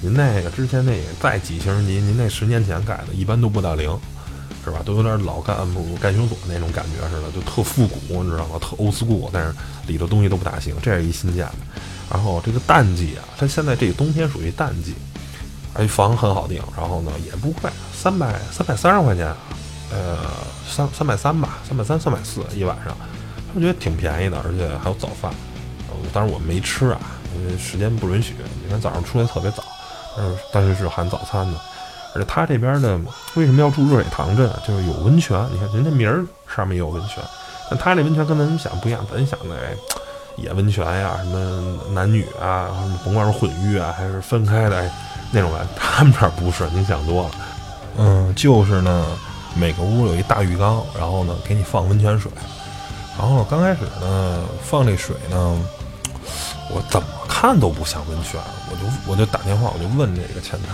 [0.00, 3.88] 您那个之前那个再几星级，您那十年前盖的，一般都不到零，
[4.64, 4.80] 是吧？
[4.84, 8.58] 都有点老干部干休所那种感觉似的，就特复古，你知道吗？
[8.60, 9.54] 特 old school，但是
[9.86, 10.74] 里头东西都不大行。
[10.82, 11.54] 这是一新建的。
[12.10, 14.94] 然后这个淡季啊，它现在这个冬天属于淡季，
[15.74, 19.26] 而且房很好订，然后呢也不贵，三百三百三十块钱，
[19.92, 20.18] 呃，
[20.68, 22.96] 三三百三吧，三百三三百四一晚上，
[23.54, 25.32] 我觉得挺便宜的，而且还有早饭。
[26.12, 27.00] 当然我没吃啊，
[27.34, 28.34] 因为时间不允许。
[28.62, 29.64] 你看早上出来特别早，
[30.16, 31.58] 但是但是是含早餐的。
[32.14, 32.96] 而且它这边的
[33.34, 34.48] 为什么要住热水塘镇？
[34.66, 35.44] 就是有温泉。
[35.52, 37.24] 你看人家名儿上面也有温泉，
[37.70, 39.04] 但它这温泉跟咱们想不一样。
[39.10, 39.74] 咱想的哎，
[40.36, 44.90] 野温泉呀，什么男女啊，什么甭管是混浴啊还是分开的
[45.34, 47.30] 那种玩，他们这儿不是，你想多了。
[47.98, 49.06] 嗯，就是呢，
[49.54, 52.30] 每个屋有一大浴缸，然后呢给你放温泉水。
[53.18, 55.58] 然后刚开始呢放这水呢，
[56.70, 60.68] 我怎么看都不像温泉，我就我就打电话，我就问这个前台。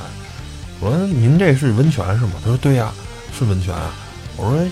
[0.80, 2.32] 我说您这是温泉是吗？
[2.42, 2.92] 他说对呀，
[3.38, 3.74] 是温泉。
[4.36, 4.66] 我说，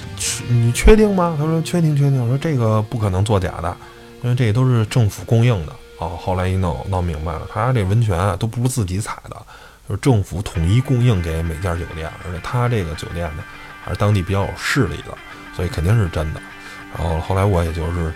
[0.49, 1.37] 你确定吗？
[1.39, 2.23] 他说确定确定。
[2.23, 3.77] 我说这个不可能作假的，
[4.23, 5.73] 因为这都是政府供应的。
[5.99, 9.37] 哦，后来一弄闹明白了，他这温泉啊都不是自己采的，
[9.89, 13.43] 就是政府统一供应给每家酒店，而且他这个酒店呢
[13.83, 15.17] 还是当地比较有势力的，
[15.57, 16.41] 所以肯定是真的。
[16.97, 18.13] 然后后来我也就是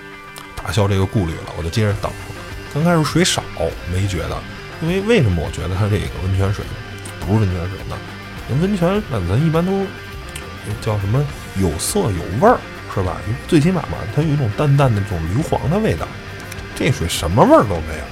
[0.55, 2.13] 打消这个顾虑了，我就接着等。
[2.75, 3.43] 刚开始水少
[3.91, 4.39] 没觉得，
[4.83, 6.65] 因为为什么我觉得它这个温泉水？
[7.21, 7.97] 不是温泉水呢，
[8.49, 9.87] 那温泉那咱一般都
[10.81, 11.25] 叫什么
[11.57, 12.59] 有色有味儿
[12.95, 13.17] 是吧？
[13.49, 16.07] 最起码嘛，它有一种淡淡的这种硫磺的味道。
[16.75, 18.05] 这水什么味儿都没有。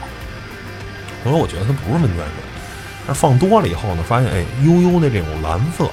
[1.24, 2.49] 所以我觉得它不是温泉水。
[3.10, 5.90] 但放多了以后呢，发现哎，悠悠的这种蓝色，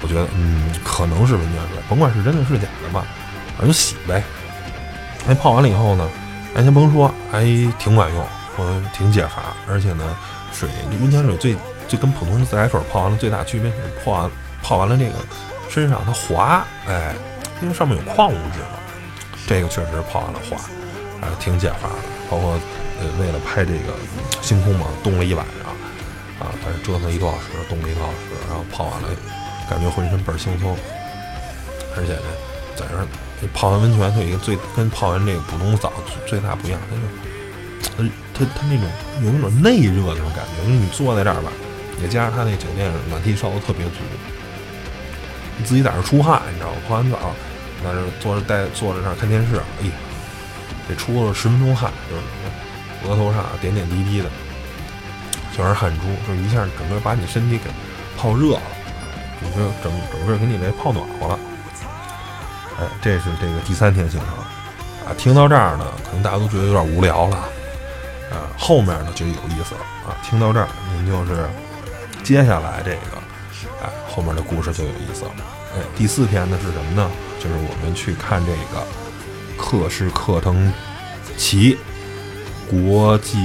[0.00, 1.82] 我觉得嗯，可能是温泉水。
[1.88, 3.04] 甭管是真的是假的吧，
[3.58, 4.22] 反正就洗呗。
[5.26, 6.08] 哎，泡完了以后呢，
[6.54, 7.42] 哎，先甭说，还
[7.80, 10.16] 挺管用，说挺解乏，而且呢，
[10.52, 10.68] 水
[11.00, 11.56] 温泉水最。
[11.88, 14.30] 就跟普通的自来水泡完了最大区别是泡完
[14.60, 15.12] 泡完了这个
[15.68, 17.14] 身上它滑，哎，
[17.62, 18.78] 因为上面有矿物质嘛，
[19.48, 20.56] 这个确实泡完了滑，
[21.20, 21.94] 还挺解乏的。
[22.28, 22.58] 包括
[23.00, 23.94] 呃为了拍这个
[24.42, 25.65] 星空嘛，冻了一晚上
[26.66, 29.08] 反正折腾一个多小时，冻了一个小时，然后泡完了，
[29.70, 30.76] 感觉浑身倍儿轻松。
[31.94, 32.26] 而且呢，
[32.74, 32.84] 在
[33.40, 35.92] 这泡完温泉，它有一个最跟泡完这个普通澡
[36.26, 38.90] 最大不一样，它就它它它那种
[39.22, 41.52] 有那种内热那种感觉，因为你坐在这儿吧。
[42.02, 44.02] 也加上他那酒店暖气烧的特别足，
[45.56, 46.76] 你自己在那出汗，你知道吗？
[46.88, 47.16] 泡完澡，
[47.84, 49.92] 在这坐着待坐在那看电视，哎呀，
[50.88, 54.28] 得出了十分钟汗，就是额头上点点滴滴的
[55.56, 57.70] 全是汗珠，就一下整个把你身体给
[58.18, 58.62] 泡热了，
[59.40, 61.38] 你就整整个给你这泡暖和了。
[62.78, 64.28] 哎，这是这个第三天行程
[65.08, 65.14] 啊。
[65.16, 67.36] 听到这儿呢，可能大家都觉得有点无聊了，
[68.30, 70.14] 啊，后面呢就有意思了啊。
[70.22, 71.48] 听到这儿，您就是。
[72.24, 73.22] 接下来这个，
[73.80, 75.30] 哎，后面的故事就有意思了。
[75.76, 77.08] 哎，第四天呢是什么呢？
[77.38, 78.84] 就是我们去看这个
[79.56, 80.72] 克什克腾
[81.36, 81.78] 旗
[82.68, 83.38] 国际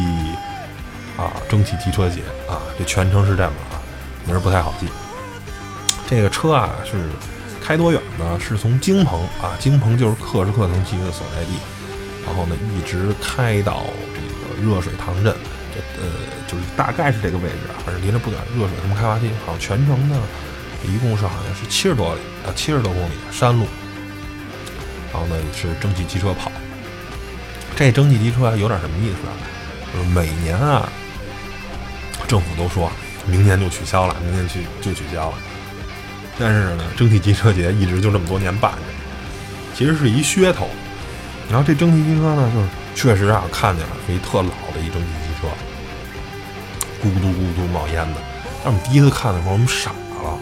[1.18, 3.80] 啊蒸汽机车节啊，这全称是这么啊，
[4.26, 4.88] 名儿不太好记。
[6.10, 7.10] 这个车啊是
[7.64, 8.40] 开多远呢？
[8.40, 11.52] 是从京鹏啊，京鹏就是克什克腾旗的所在地，
[12.26, 15.36] 然后呢一直开到这个热水塘镇。
[15.74, 16.10] 这呃，
[16.50, 18.40] 就是大概是这个位置啊，反正离着不远。
[18.58, 20.18] 热水什么开发区，好像全程呢，
[20.84, 23.66] 一共是好像是七十多里啊，七十多公里山路。
[25.14, 26.52] 然后呢是蒸汽机车跑。
[27.76, 29.34] 这蒸汽机车有点什么意思啊？
[29.94, 30.90] 就是每年啊，
[32.32, 32.90] 政府都说
[33.26, 35.38] 明年就取消了，明年去就取消了。
[36.40, 38.78] 但是呢，蒸汽机车节一直就这么多年办着，
[39.76, 40.70] 其实是一噱头。
[41.50, 45.50] 然后这蒸汽机车呢，就是确实啊，看见了是一特老的一蒸汽机车，
[47.04, 48.22] 咕嘟咕嘟冒烟的。
[48.64, 49.92] 但我们第一次看的时候，我们傻
[50.24, 50.40] 了，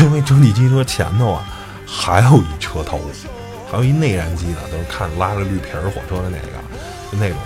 [0.00, 1.44] 因为蒸汽机车前头啊
[1.84, 3.00] 还有一车头，
[3.68, 6.62] 还有一内燃机的，都是看拉着绿皮儿火车的那个，
[7.10, 7.36] 就那种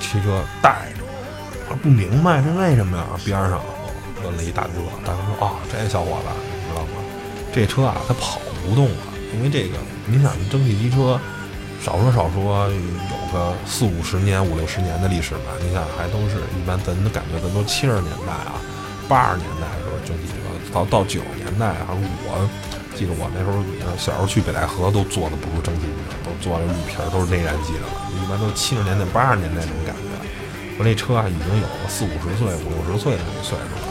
[0.00, 0.95] 汽车带着。
[1.68, 3.04] 我不明白是为什么呀？
[3.24, 3.60] 边上
[4.24, 7.02] 问了一大哥，大哥说：“啊，这小伙子，你知道吗？
[7.52, 9.02] 这车啊，它跑不动了，
[9.34, 9.76] 因为这个，
[10.06, 11.18] 你想蒸汽机车。”
[11.76, 15.54] 少说少说有个四五十年、五六十年的历史吧。
[15.60, 18.58] 你想，还都是一般，咱都感觉咱都七十年代啊、
[19.06, 20.40] 八十年代的时候蒸汽车，
[20.72, 22.48] 到到九十年代啊，我
[22.96, 23.62] 记得我那时候
[23.98, 27.92] 小时候去北戴河都坐的不是蒸汽机车，都坐那绿皮儿，都是内燃机的了。
[28.08, 30.05] 一般都七十年代、八十年代那种感觉。
[30.78, 33.88] 我那车啊，已经有了四五十岁、五六十岁的那岁数了。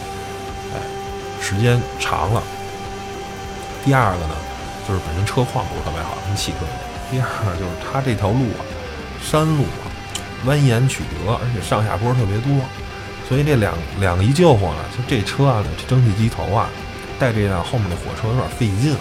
[0.74, 0.82] 哎，
[1.42, 2.42] 时间长了。
[3.84, 4.36] 第二个呢，
[4.88, 6.86] 就是本身车况不是特别好，跟汽车一样。
[7.12, 8.62] 第二就是它这条路啊，
[9.22, 9.86] 山路啊，
[10.46, 12.62] 蜿蜒曲折，而且上下坡特别多，
[13.28, 16.70] 所以这两两个一救火呢，就这车啊，这蒸汽机头啊，
[17.20, 18.96] 带这辆后面的火车有点费劲。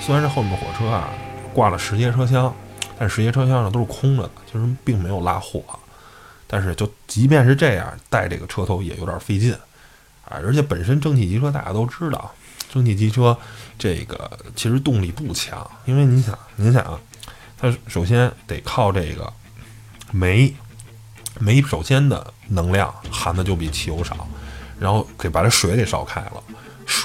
[0.00, 1.08] 虽然这后面的火车啊
[1.54, 2.52] 挂了十节车厢，
[2.98, 5.60] 但十节车厢上都是空着的，其实并没有拉货。
[6.46, 9.52] 但是就即便是这样，带这个车头也有点费劲
[10.24, 10.38] 啊。
[10.42, 12.32] 而且本身蒸汽机车大家都知道，
[12.72, 13.36] 蒸汽机车
[13.78, 16.98] 这个其实动力不强，因为你想，您想啊。
[17.58, 19.32] 它首先得靠这个
[20.12, 20.54] 煤，
[21.40, 24.28] 煤首先的能量含的就比汽油少，
[24.78, 26.42] 然后给把这水给烧开了，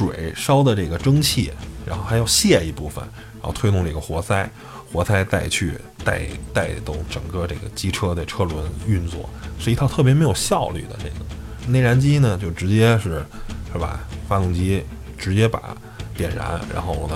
[0.01, 1.51] 水烧的这个蒸汽，
[1.85, 3.03] 然后还要泄一部分，
[3.35, 4.49] 然后推动这个活塞，
[4.91, 5.73] 活塞再去
[6.03, 6.21] 带
[6.51, 9.29] 带动整个这个机车的车轮运作，
[9.59, 13.23] 是一套特别没有效率的这个内燃机呢，就直接是
[13.71, 13.99] 是吧？
[14.27, 14.83] 发动机
[15.17, 15.75] 直接把
[16.17, 17.15] 点燃，然后呢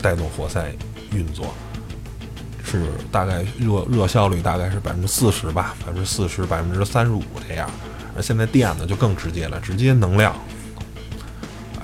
[0.00, 0.72] 带动活塞
[1.12, 1.52] 运作。
[2.64, 7.68] 是大概热热效率大概是百分之四十吧，百分之四十、百分之三十五这样。
[8.16, 10.34] 而现在电呢就更直接了，直接能量，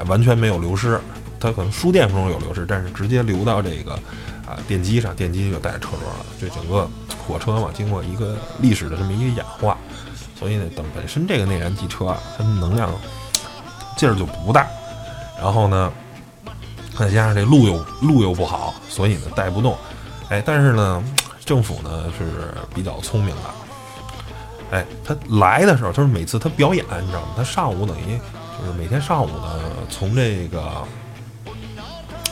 [0.07, 1.01] 完全没有流失。
[1.41, 3.93] 它可能输电中有流失，但是直接流到这个
[4.45, 6.27] 啊电机上，电机就带车轮了。
[6.41, 6.89] 这整个
[7.27, 9.79] 火车嘛，经过一个历史的这么一个演化，
[10.37, 12.91] 所以呢，等本身这个内燃机车啊，它能量
[13.97, 14.67] 劲儿就不大。
[15.41, 15.93] 然后呢，
[16.99, 19.79] 再加上这路又路又不好，所以呢带不动。
[20.31, 21.05] 哎，但是呢，
[21.45, 23.43] 政府呢是比较聪明的。
[24.73, 27.29] 哎，他来的时候，就是每次他表演，你知道吗？
[27.37, 28.19] 他上午等于
[28.59, 30.85] 就是每天上午呢，从这个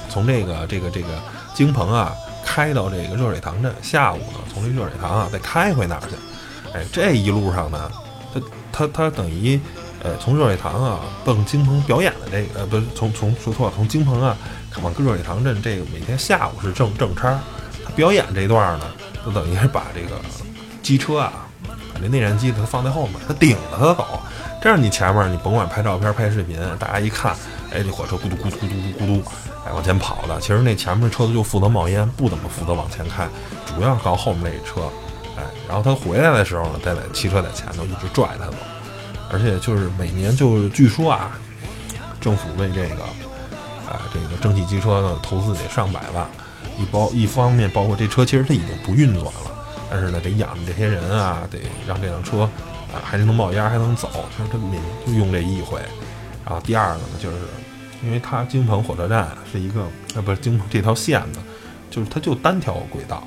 [0.09, 1.09] 从这个这个这个
[1.55, 2.12] 京鹏啊
[2.45, 6.16] 开到这个热水塘镇，下午呢从这热水塘啊再开回哪儿去？
[6.74, 7.91] 哎，这一路上呢，
[8.33, 8.41] 他
[8.72, 9.59] 他他等于
[10.03, 14.37] 呃从热水塘啊奔京鹏表演的这个呃不是从从说错了，从京鹏啊
[14.83, 17.39] 往热水塘镇这个每天下午是正正差。
[17.85, 18.87] 他表演这段呢，
[19.24, 20.20] 就等于是把这个
[20.83, 21.33] 机车啊，
[21.95, 24.20] 把这内燃机它放在后面，它顶着它走。
[24.67, 27.37] 这样你前面你甭管拍照片、拍视频，大家一看，
[27.73, 29.31] 哎，这火车咕嘟咕嘟咕嘟咕嘟，
[29.64, 30.41] 哎，往前跑的。
[30.41, 33.29] 其实那前面车子就负责冒烟，不怎么负责往前开，
[33.64, 34.91] 主要靠后面那车，
[35.37, 38.55] 哎，然后他回来的时候呢，再在汽车在前头一直拽他走。
[39.31, 41.39] 而且就是每年就据说啊，
[42.21, 43.05] 政府为这个
[43.89, 46.27] 啊这个蒸汽机车呢投资得上百万。
[46.77, 49.53] 一包一方面包括这车其实它已经不运转了，
[49.89, 52.51] 但是呢得养着这些人啊，得让这辆车
[52.97, 55.80] 啊还能冒烟还能走，就是它每就用这一回。
[56.44, 57.36] 然后第二个呢，就是
[58.05, 61.38] 因为它京鹏火车站是一个呃不是京鹏这条线呢，
[61.90, 63.26] 就是它就单条轨道，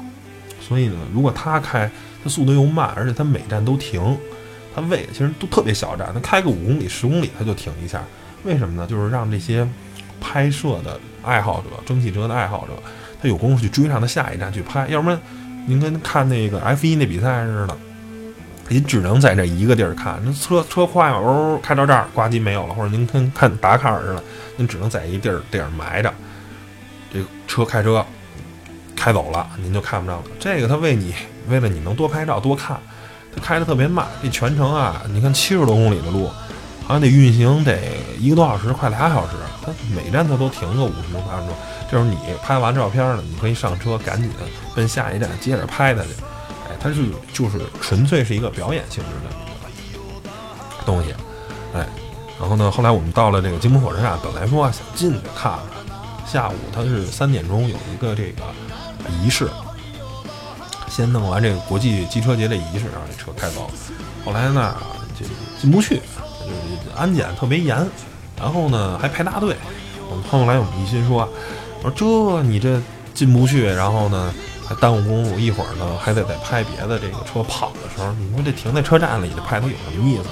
[0.59, 1.89] 所以呢如果它开，
[2.23, 4.17] 它速度又慢，而且它每站都停，
[4.75, 8.03] 它位其实都特别小站，它开个五公里十公里它就停一下，
[8.43, 8.87] 为什么呢？
[8.87, 9.67] 就是让这些
[10.19, 12.73] 拍摄的爱好者，蒸汽车的爱好者。
[13.21, 15.19] 他有功夫去追上他下一站去拍，要不然
[15.65, 17.77] 您跟看那个 F 一那比赛似的，
[18.69, 20.21] 您只能在这一个地儿看。
[20.23, 22.73] 那车车快嘛，哦，开到这儿，呱唧没有了。
[22.73, 24.23] 或者您跟看打卡似的，
[24.55, 26.13] 您只能在一地儿地儿埋着，
[27.11, 28.05] 这车开车
[28.95, 30.23] 开走了，您就看不着了。
[30.39, 31.13] 这个他为你
[31.47, 32.79] 为了你能多拍照多看，
[33.35, 34.05] 他开的特别慢。
[34.21, 36.27] 这全程啊，你看七十多公里的路，
[36.83, 37.77] 好像得运行得
[38.19, 39.33] 一个多小时，快俩小时。
[39.61, 41.55] 他每站他都停个五十多分钟。
[41.89, 44.29] 这时候你拍完照片了，你可以上车，赶紧
[44.75, 46.09] 奔下一站接着拍它去。
[46.79, 50.33] 它是就是纯粹是一个表演性质的
[50.85, 51.13] 东西。
[51.73, 51.87] 哎，
[52.39, 58.43] 然后呢，后来我们到了这个京鹏火车站，本来说想进去看看，下午它是三点钟有一个这个
[59.21, 59.49] 仪式，
[60.89, 63.69] 先弄完这个国际机车节的仪式，让这车开走。
[64.25, 64.75] 后来呢，
[65.19, 65.25] 就
[65.61, 67.77] 进不去，就安检特别严，
[68.37, 69.55] 然后呢还排大队。
[70.09, 71.27] 我们后来我们一心说。
[71.81, 72.81] 我说这你这
[73.13, 74.33] 进不去，然后呢
[74.69, 80.29] 还耽误公路，一会儿呢还得再拍别的这个车跑的时候，你说这停在车站里这拍它有什么意思？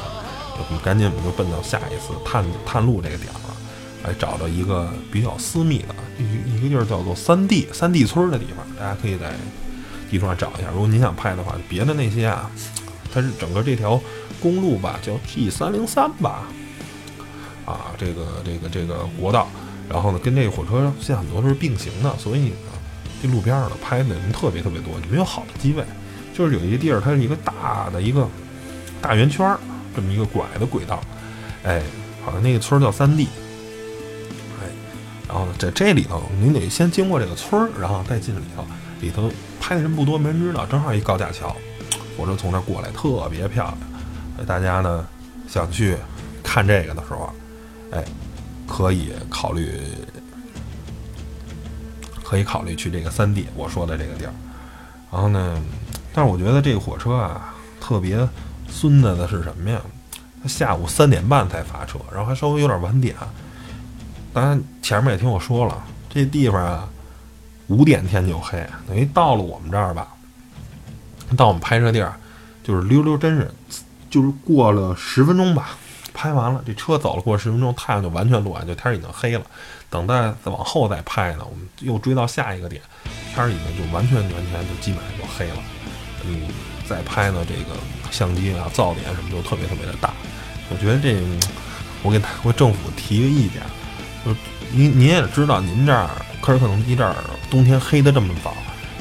[0.60, 3.58] 我们赶紧我们就奔到下一次探探路这个点了，
[4.04, 9.34] 来找到一个比较私密的一一个地儿叫做三 D 三 D 村的地方，大家可以在
[10.12, 10.70] 地图上找一下。
[10.72, 12.52] 如果您想拍的话，别的那些啊，
[13.12, 14.00] 它是整个这条
[14.40, 16.44] 公路吧，叫 G 三零三吧，
[17.66, 19.48] 啊，这个这个这个国道。
[19.90, 22.56] 然后呢，跟这个火车线很多都是并行的，所以呢，
[23.22, 25.84] 这路边上的拍的人特别特别多，没有好的机位。
[26.34, 28.28] 就是有一个地儿，它是一个大的一个
[29.02, 29.60] 大圆圈儿，
[29.96, 31.02] 这么一个拐的轨道，
[31.64, 31.82] 哎，
[32.24, 33.28] 好像那个村儿叫三 D，
[34.62, 34.70] 哎，
[35.28, 38.66] 然后，在这里头，您得先经过这个村儿，然后再进里头。
[39.02, 41.56] 里头拍的人不多，没人知道，正好一高架桥，
[42.18, 44.46] 火车从那过来，特别漂亮。
[44.46, 45.08] 大家呢
[45.48, 45.96] 想去
[46.44, 47.34] 看这个的时候，
[47.92, 48.04] 哎。
[48.70, 49.80] 可以考虑，
[52.28, 54.34] 可以考虑去这个三 D 我说的这个地儿。
[55.10, 55.58] 然后呢，
[56.12, 58.28] 但是我觉得这个火车啊，特别
[58.70, 59.80] 孙子的是什么呀？
[60.44, 63.16] 它下午三点半才发车，然后还稍微有点晚点。
[64.34, 66.90] 当然前面也听我说了，这地方啊，
[67.68, 70.06] 五点天就黑，等于到了我们这儿吧，
[71.38, 72.14] 到我们拍摄地儿，
[72.62, 73.50] 就是溜溜真是，
[74.10, 75.78] 就是过了十分钟吧。
[76.18, 79.44] 拍完了，这车走了过十分钟，太阳就完全落下，就天已经黑了。
[79.88, 82.82] 等待再往后再拍呢，我们又追到下一个点，
[83.36, 85.64] 天儿已经就完全完全就基本上就黑了。
[86.26, 86.42] 嗯，
[86.90, 90.12] 再拍呢，这个相机啊噪点什么就特别特别的大。
[90.72, 91.16] 我觉得这，
[92.02, 93.62] 我给我政府提个意见，
[94.26, 94.36] 就
[94.72, 96.10] 您您也知道，您这儿
[96.42, 97.16] 科尔克隆基这儿
[97.52, 98.54] 冬天黑的这么早，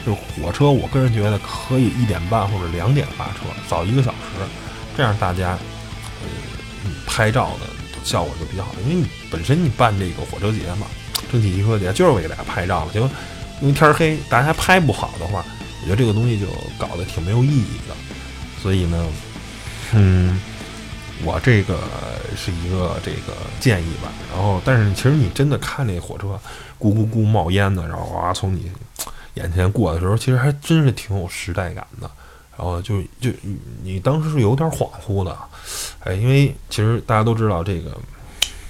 [0.05, 4.45] 就火车，我个人觉得可以一点半或者两点发车，早一个小时，
[4.97, 5.59] 这样大家
[7.07, 7.66] 拍照的
[8.05, 10.87] 效果就比较好，因为你本身你办这个火车节嘛，
[11.30, 13.11] 蒸汽机车节就是为给大家拍照的，结果
[13.61, 15.45] 因为天黑，大家还拍不好的话，
[15.82, 16.47] 我觉得这个东西就
[16.78, 17.95] 搞得挺没有意义的，
[18.62, 19.07] 所以呢，
[19.93, 20.41] 嗯。
[21.24, 21.80] 我这个
[22.37, 26.39] 是一个这个建议吧，然后但是其实你真的看那火车
[26.78, 28.70] 咕咕咕冒烟的，然后哇从你
[29.32, 32.11] 眼前过的时候，其实还真是挺有时代感的。
[32.57, 33.31] 然后就就
[33.83, 35.37] 你当时是有点恍惚的，
[36.01, 37.97] 哎，因为其实大家都知道这个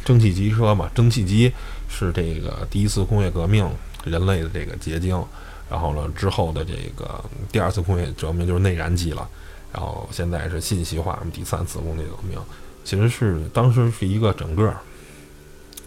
[0.05, 1.53] 蒸汽机车嘛，蒸汽机
[1.89, 3.68] 是这个第一次工业革命
[4.05, 5.24] 人类的这个结晶，
[5.70, 9.28] 然后呢之后的这个第二次工业革命就是内燃机了。
[9.72, 12.39] 然后现在是信息化，第三次工业革命，
[12.82, 14.74] 其实是当时是一个整个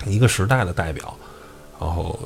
[0.05, 1.13] 一个时代的代表。
[1.79, 2.19] 然后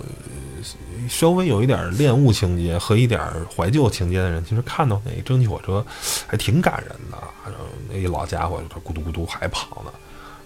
[1.09, 3.21] 稍微有一点恋物情节和一点
[3.55, 5.85] 怀旧情节的人，其实看到那蒸汽火车
[6.27, 7.17] 还挺感人的。
[7.89, 9.91] 那一老家伙他咕嘟咕嘟还跑呢。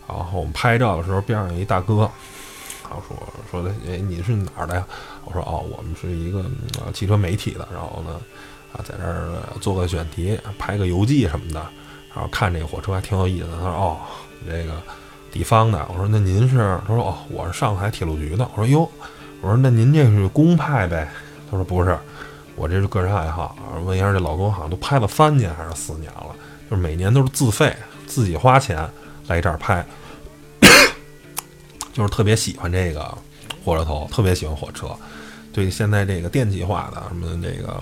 [0.07, 2.09] 然后我们拍照的时候，边上有一大哥，
[2.83, 3.17] 然后说
[3.51, 4.85] 说的，哎，你是哪儿的呀？
[5.25, 6.45] 我说哦，我们是一个
[6.93, 7.67] 汽车媒体的。
[7.71, 8.19] 然后呢？
[8.73, 11.59] 啊，在这儿做个选题，拍个游记什么的，
[12.13, 13.53] 然后看这个火车还挺有意思的。
[13.55, 13.97] 他说：“哦，
[14.45, 14.73] 这个
[15.31, 18.87] 地方的。”我说：“那您是？”他说：“哦，我是上海铁路局的。”我说：“哟，
[19.41, 21.07] 我说那您这是公派呗？”
[21.49, 21.97] 他说：“不是，
[22.55, 26.35] 我这是个人爱好。”问一下，这老公好像都拍了三年还是四年了，
[26.69, 27.75] 就是每年都是自费
[28.05, 28.87] 自己花钱
[29.27, 29.85] 来这儿拍，
[31.93, 33.17] 就是特别喜欢这个
[33.63, 34.87] 火车头，特别喜欢火车。
[35.53, 37.81] 对现在这个电气化的什么这个。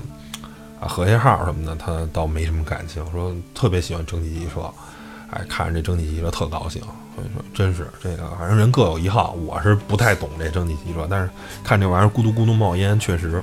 [0.78, 3.02] 啊，和谐号什么的，他倒没什么感情。
[3.10, 4.70] 说特别喜欢蒸汽机车，
[5.36, 6.82] 哎，看着这蒸汽机车特高兴。
[7.16, 9.32] 所以说，真是这个，反正人各有一好。
[9.34, 11.30] 我是不太懂这蒸汽机车，但是
[11.64, 13.42] 看这玩意儿咕嘟咕嘟冒烟，确实，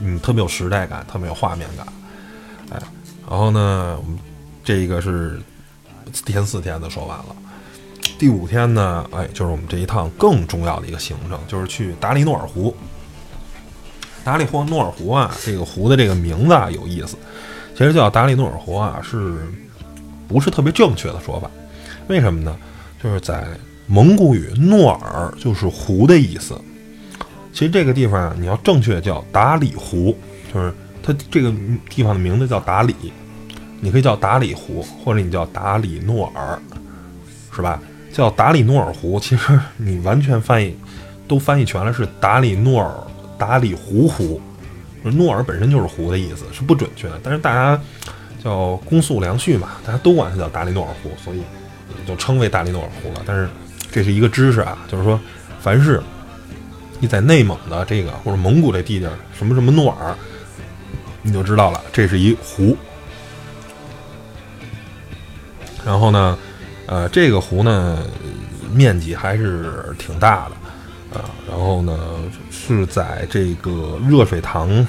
[0.00, 1.86] 嗯，特别有时代感，特别有画面感。
[2.70, 2.80] 哎，
[3.28, 4.18] 然后呢，我们
[4.64, 5.40] 这个是
[6.24, 7.36] 天四天的说完了，
[8.18, 12.74] 第五天呢，哎，就是我们这一趟更重要的一个行程，就是去达里诺尔湖。
[14.22, 17.16] 达里霍诺尔湖啊，这个湖的这个名字啊有意思，
[17.74, 19.46] 其实叫达里诺尔湖啊，是
[20.30, 21.50] 不是特别正确的说法？
[22.06, 22.56] 为什么呢？
[23.02, 23.44] 就是在
[23.86, 26.58] 蒙古语，诺尔就是湖的意思。
[27.52, 30.16] 其实这个地方啊，你要正确叫达里湖，
[30.54, 30.72] 就是
[31.02, 31.52] 它这个
[31.88, 32.94] 地方的名字叫达里，
[33.80, 36.56] 你可以叫达里湖，或者你叫达里诺尔，
[37.54, 37.82] 是吧？
[38.12, 40.76] 叫达里诺尔湖，其实你完全翻译
[41.26, 42.94] 都翻译全了，是达里诺尔。
[43.38, 44.38] 达里湖湖，
[45.02, 47.18] 诺尔本身就是湖的意思，是不准确的。
[47.22, 47.80] 但是大家
[48.42, 51.42] 叫公诉良序嘛，大家都管它叫达里诺尔湖，所以
[52.06, 53.22] 就称为达里诺尔湖了。
[53.26, 53.48] 但是
[53.90, 55.20] 这是一个知识啊，就是说，
[55.60, 56.02] 凡是
[56.98, 60.14] 你在内蒙的这个或者蒙古这地界什么什么诺尔，
[61.22, 62.76] 你就知道了，这是一湖。
[65.84, 66.38] 然后呢，
[66.86, 67.98] 呃，这个湖呢，
[68.72, 70.56] 面积还是挺大的。
[71.18, 71.98] 啊，然后呢，
[72.52, 74.86] 是在这个热水塘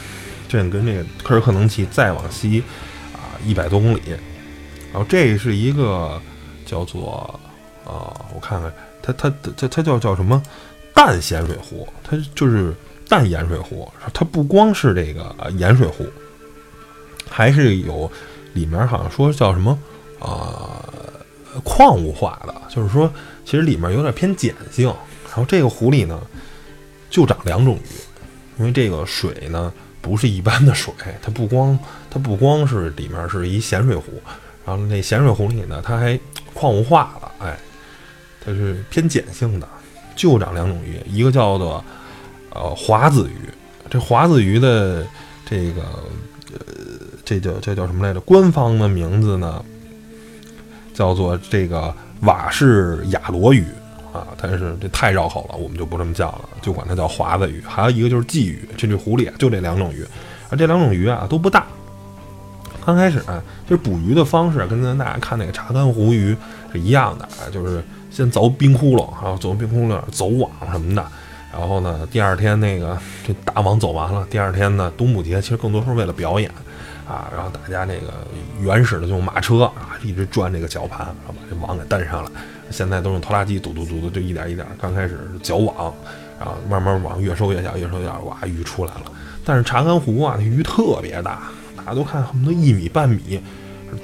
[0.47, 2.63] 镇跟这个科尔克能旗再往西
[3.45, 4.01] 一百多公里，
[4.91, 6.21] 然后这是一个
[6.65, 7.39] 叫做
[7.85, 10.41] 啊，我看看，它它它它叫叫什么
[10.93, 12.73] 淡咸水湖，它就是
[13.07, 16.05] 淡盐水湖，它不光是这个盐水湖，
[17.29, 18.09] 还是有
[18.53, 19.77] 里面好像说叫什么
[20.19, 20.83] 啊
[21.63, 23.11] 矿物化的，就是说
[23.45, 24.93] 其实里面有点偏碱性。
[25.27, 26.19] 然后这个湖里呢，
[27.09, 29.71] 就长两种鱼，因为这个水呢
[30.01, 31.77] 不是一般的水，它不光
[32.09, 34.21] 它不光是里面是一咸水湖，
[34.65, 36.19] 然后那咸水湖里呢，它还
[36.53, 37.57] 矿物化了，哎，
[38.43, 39.67] 它是偏碱性的，
[40.15, 41.83] 就长两种鱼，一个叫做
[42.49, 43.49] 呃华子鱼，
[43.89, 45.05] 这华子鱼的
[45.45, 45.81] 这个
[46.51, 46.59] 呃
[47.23, 48.19] 这叫这叫什么来着？
[48.21, 49.63] 官方的名字呢
[50.93, 53.65] 叫做这个瓦氏亚罗鱼。
[54.13, 57.61] 啊，但是这太绕口了，我们就不这么叫了，就管它叫华子鱼。
[57.67, 60.05] 还有一个就是鲫鱼，这这湖里就这两种鱼，
[60.49, 61.65] 而这两种鱼啊都不大。
[62.85, 66.35] 刚开始啊，就是捕鱼的方式跟咱大家看那个查干湖鱼
[66.73, 71.05] 是一样的啊，就是先凿冰窟窿，然后凿冰窟窿走网什么的。
[71.51, 72.97] 然后呢，第二天那个
[73.27, 76.49] 这大网走完了，第二天呢，冬捕节其实更多是为了表演
[77.07, 78.13] 啊，然后大家那个
[78.59, 82.31] 原始的这种马车啊，一直转这个绞盘，然后把这网给蹬上来。
[82.71, 84.65] 现在都用拖拉机嘟嘟嘟嘟，就一点一点。
[84.79, 85.93] 刚开始绞网，
[86.39, 89.03] 然后慢慢网越收越小，越收越小，哇，鱼出来了。
[89.43, 93.41] 但是查干湖啊，那鱼特别大，大家都看恨不得一米半米，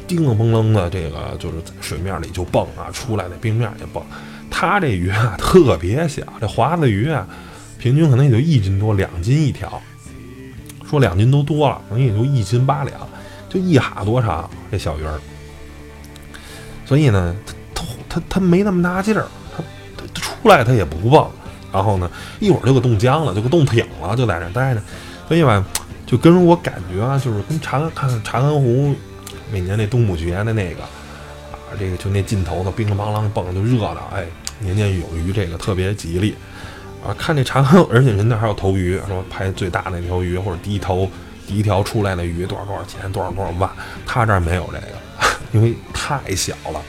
[0.07, 4.03] 叮了嘣楞的，这个就是在水面里就蹦啊，出来的冰面也蹦。
[4.49, 7.27] 它这鱼啊特别小，这华子鱼啊，
[7.77, 9.81] 平均可能也就一斤多，两斤一条。
[10.89, 12.97] 说两斤都多了，可能也就一斤八两，
[13.49, 15.19] 就一哈多长这小鱼儿。
[16.85, 17.35] 所以呢，
[17.77, 19.63] 它它它没那么大劲儿，它
[19.95, 21.27] 它出来它也不蹦，
[21.71, 22.09] 然后呢，
[22.39, 24.81] 一会儿就给冻僵了，就给冻挺了，就在那待着。
[25.27, 25.63] 所以吧，
[26.05, 28.95] 就跟我感觉啊，就是跟长看长安湖
[29.51, 34.25] 每年那冬母节的那个啊，这个就那劲头子乒啷啷蹦就热闹，哎，
[34.59, 36.35] 年年有余，这个特别吉利。
[37.05, 41.07] 啊，看这长安，而且人那还有头鱼，说拍最大那条鱼或者第一头
[41.45, 43.69] 第一条出来的鱼多少多少钱，多少多少万。
[44.05, 46.81] 他这儿没有这个， 因为太小了。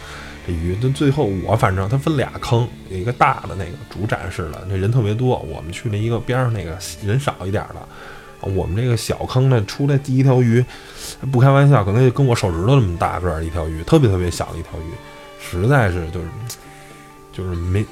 [0.53, 5.39] 鱼，那最后我反正它分俩坑，有一个大的那个主展示的，那人特别多。
[5.39, 7.77] 我们去了一个边上那个人少一点的。
[8.41, 10.65] 我们这个小坑呢，出来第一条鱼，
[11.33, 14.93] 不开玩笑，可能就跟我手指头这么大个儿一条鱼，特别特别小的一条鱼，
[15.41, 16.29] 实在是就是
[17.33, 17.85] 就是没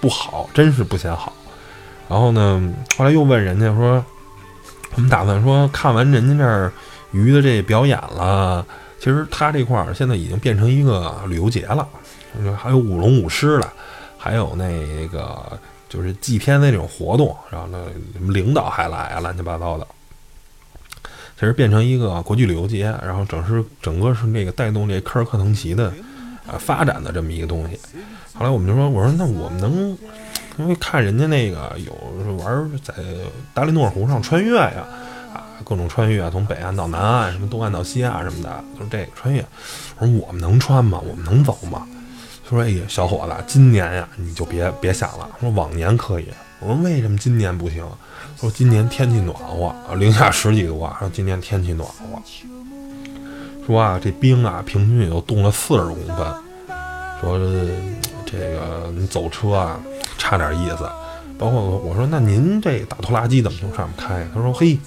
[0.00, 1.34] 不好，真是不嫌好。
[2.08, 4.02] 然后呢，后来又问人家说，
[4.94, 6.72] 我们打算说看完人家这儿
[7.12, 8.66] 鱼的这表演了，
[9.00, 11.88] 其实它这块儿现在已经变成一个旅游节了，
[12.56, 13.68] 还有舞龙舞狮的，
[14.16, 17.86] 还有那个就是祭天的那种活动，然后呢，
[18.28, 19.86] 领导还来啊，乱七八糟的，
[21.34, 25.92] 其实变成一个国际旅游节，然后整是整个是那个带动这科尔克腾旗的
[26.46, 27.76] 啊发展的这么一个东西。
[28.34, 29.98] 后来我们就说，我说那我们能。
[30.58, 32.92] 因为看人家那个有玩在
[33.54, 34.84] 达利诺尔湖上穿越呀，
[35.64, 39.44] 各种穿越，从北岸到南岸，什么东岸到西岸什么的，就是这个穿越。
[39.98, 41.00] 我说我们能穿吗？
[41.08, 41.86] 我们能走吗？
[42.44, 45.28] 他说：“哎呀，小伙子，今年呀，你就别别想了。
[45.40, 46.26] 说往年可以。
[46.58, 47.84] 我说为什么今年不行？
[48.38, 50.96] 说今年天气暖和，零下十几度啊。
[50.98, 52.04] 说今年天气暖和，
[53.66, 56.16] 说啊，这冰啊，平均也都冻了四十公分。
[57.20, 57.38] 说
[58.26, 59.80] 这个你走车啊。”
[60.18, 60.88] 差点意思，
[61.38, 64.24] 包括我说那您这大拖拉机怎么从上面开？
[64.34, 64.78] 他说嘿，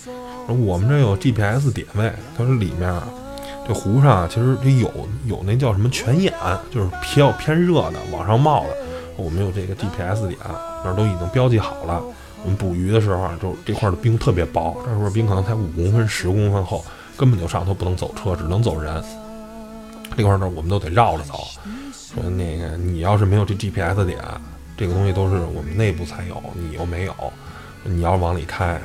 [0.47, 2.11] 我们这有 GPS 点位。
[2.37, 2.93] 他说里面
[3.67, 4.91] 这湖上啊其实有
[5.25, 6.33] 有那叫什么泉眼，
[6.71, 8.75] 就是偏偏热的往上冒的。
[9.15, 10.37] 我们有这个 GPS 点，
[10.83, 12.01] 那儿都已经标记好了。
[12.43, 16.83] 我们捕鱼的时候，就这块的冰特别薄，这块冰可能才五公分、十公分厚，
[17.15, 19.01] 根本就上头不能走车，只能走人。
[20.17, 21.47] 这块儿呢，我们都得绕着走。
[21.93, 24.19] 说那个你要是没有这 GPS 点。
[24.75, 27.13] 这个东西都是我们内部才有，你又没有，
[27.83, 28.81] 你要往里开，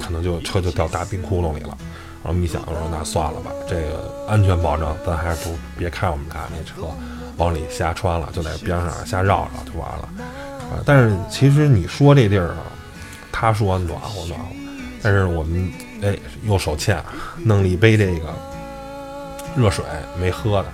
[0.00, 1.76] 可能就车就掉大冰窟窿里了。
[2.24, 6.88] 然后一想说，那算了吧，这个安全保证，咱还是不别开我们家那车
[7.36, 10.08] 往里瞎穿了，就在边上瞎绕绕就完了。
[10.70, 12.66] 啊，但是其实你说这地儿啊，
[13.30, 14.46] 他说暖和暖和，
[15.02, 15.70] 但是我们
[16.02, 17.00] 哎又手欠，
[17.44, 18.34] 弄了一杯这个
[19.56, 19.84] 热水
[20.18, 20.68] 没喝的。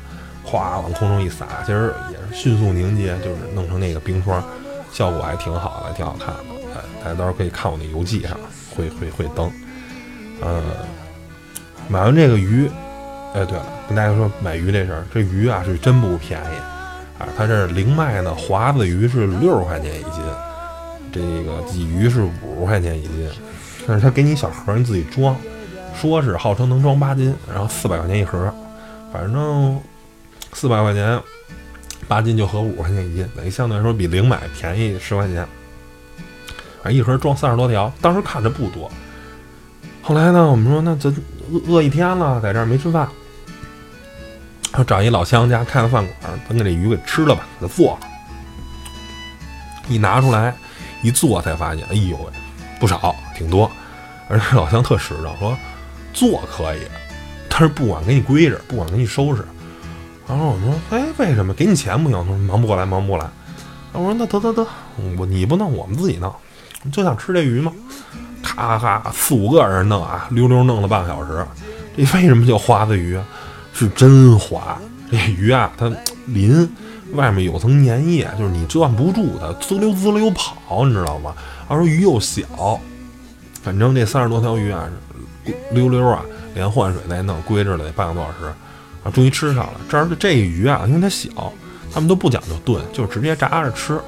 [0.44, 4.42] 哗，往空中一撒，其实也是迅速凝结，就是弄成那个冰霜，
[4.90, 6.40] 效果还挺好的，挺好看的。
[6.74, 8.32] 哎，大家到时候可以看我那游记上
[8.76, 9.50] 会会会登。
[10.40, 10.62] 呃，
[11.88, 12.68] 买完这个鱼，
[13.34, 16.56] 哎，对了，跟大家说买鱼这事儿，这鱼啊是真不便宜
[17.18, 17.28] 啊。
[17.36, 20.22] 它这零卖呢，华子鱼是六十块钱一斤，
[21.12, 23.30] 这个鲫鱼是五十块钱一斤，
[23.86, 25.36] 但是他给你小盒，你自己装，
[25.94, 28.52] 说是号称能装八斤，然后四百块钱一盒，
[29.12, 29.80] 反正。
[30.54, 31.18] 四百块钱，
[32.06, 35.48] 八斤就合五块钱一斤，等于相对来说比零买便宜十块钱。
[36.83, 38.91] 啊，一盒装三十多条，当时看着不多。
[40.03, 41.09] 后来呢，我们说那这
[41.51, 43.09] 饿饿一天了，在这儿没吃饭，
[44.74, 48.07] 说找一老乡家开个饭馆，咱给这鱼给吃了吧，给它做了。
[49.89, 50.55] 一拿出来
[51.03, 52.33] 一做，才发现，哎呦喂，
[52.80, 53.70] 不少，挺多。
[54.28, 55.57] 而且老乡特实诚，说
[56.12, 56.80] 做可以，
[57.49, 59.45] 但是不管给你归置，不管给你收拾。
[60.26, 63.28] 然后我们说：“哎，为什么给你钱不行？”他说：“忙不过来，忙不过来。”
[63.93, 64.66] 我说：“那得得得，
[65.18, 66.33] 我你不弄，我们自己弄，
[66.91, 67.72] 就想吃这鱼吗？”
[68.43, 71.47] 咔咔，四五个人弄啊，溜溜弄了半个小时。
[71.97, 73.24] 这为什么叫花子鱼啊？
[73.72, 74.76] 是真滑。
[75.11, 75.91] 这鱼啊，它
[76.26, 76.68] 鳞
[77.12, 81.35] 外面有层粘液，就是你攥不住它，滋溜滋溜跑，你知道吗？
[81.68, 82.80] 他说鱼又小，
[83.62, 84.89] 反正这三十多条鱼啊，
[85.70, 86.22] 溜溜啊，
[86.55, 88.53] 连换水再弄，归置了得半个多小时。
[89.05, 89.74] 啊，终于吃上了。
[89.89, 91.53] 这儿这鱼啊，因为它小，
[91.93, 94.01] 他们都不讲究炖，就直接炸着吃，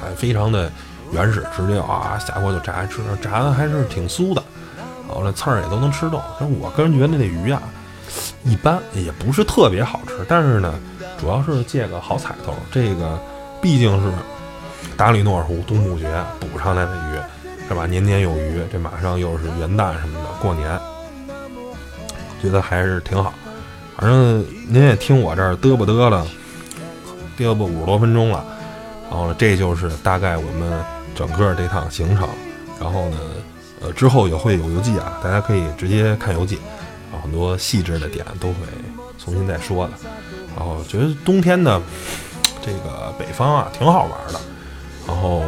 [0.00, 0.70] 还非常的
[1.12, 4.40] 原始，直接啊下锅就炸吃，炸的还是挺酥的。
[4.40, 6.20] 啊，然后那刺儿也都能吃动。
[6.40, 7.62] 但是我个人觉得那鱼啊，
[8.44, 10.74] 一般也不是特别好吃，但是呢，
[11.20, 12.54] 主要是借个好彩头。
[12.70, 13.18] 这个
[13.60, 14.12] 毕竟是
[14.96, 16.06] 达里诺尔湖冬捕节
[16.40, 17.86] 捕上来的鱼，是吧？
[17.86, 20.80] 年年有余，这马上又是元旦什么的，过年，
[22.42, 23.32] 觉得还是挺好。
[23.96, 26.26] 反正您也听我这儿嘚啵嘚了，
[27.38, 28.44] 嘚啵五十多分钟了，
[29.08, 30.84] 然后这就是大概我们
[31.14, 32.28] 整个这趟行程。
[32.80, 33.18] 然后呢，
[33.80, 36.56] 呃，之后也会有游记啊，大家可以直接看游记，
[37.12, 38.54] 啊，很多细致的点都会
[39.18, 39.92] 重新再说的。
[40.56, 41.80] 然后觉得冬天呢
[42.64, 44.40] 这个北方啊，挺好玩的，
[45.06, 45.44] 然后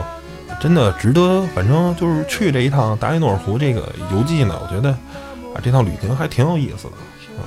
[0.61, 6.93] 真的值得，反正就是去这一趟达里诺尔湖这个游记呢，我觉得啊，这趟旅行还挺有意思的，
[7.37, 7.43] 嗯。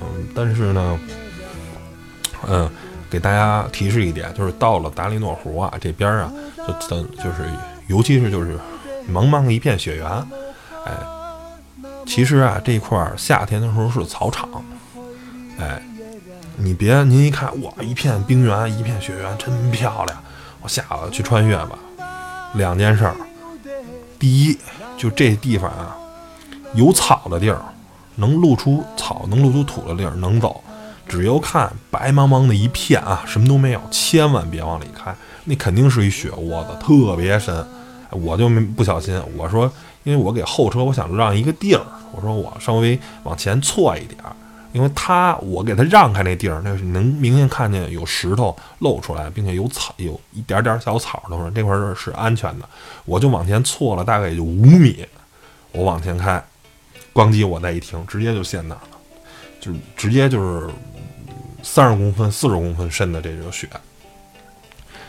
[0.00, 1.00] 嗯，但是呢，
[2.46, 2.68] 嗯，
[3.08, 6.32] 给大家提示一点，就是到了达利诺湖啊这边啊，
[6.66, 7.48] 就等就是，
[7.86, 8.58] 尤其是就是
[9.10, 10.06] 茫茫一片雪原，
[10.84, 10.92] 哎，
[12.06, 14.48] 其实啊这块儿夏天的时候是草场，
[15.58, 15.82] 哎，
[16.56, 20.22] 你别您一看哇一片冰原一片雪原真漂亮，
[20.62, 21.78] 我下午去穿越吧。
[22.54, 23.14] 两件事儿，
[24.18, 24.58] 第一
[24.96, 25.96] 就这地方啊
[26.74, 27.60] 有草的地儿。
[28.16, 30.62] 能露出草、能露出土的地儿能走，
[31.08, 35.12] 只要看白茫茫的一片啊，什么都没有，千万别往里开，
[35.44, 37.64] 那肯定是一雪窝子，特别深。
[38.10, 39.70] 我就没不小心，我说，
[40.04, 41.82] 因为我给后车，我想让一个地儿，
[42.12, 44.34] 我说我稍微往前错一点儿，
[44.72, 52.68] 因为他我给他让开那地儿，那是能明显看见有石头露出来，并且有草，有一点点小草的时候，这块儿是安全的，
[53.04, 55.04] 我就往前错了大概也就五米，
[55.72, 56.42] 我往前开。
[57.12, 57.46] 咣叽！
[57.46, 58.98] 我再一停，直接就陷那儿了，
[59.60, 60.68] 就直接就是
[61.62, 63.68] 三十公分、四十公分深的这种雪。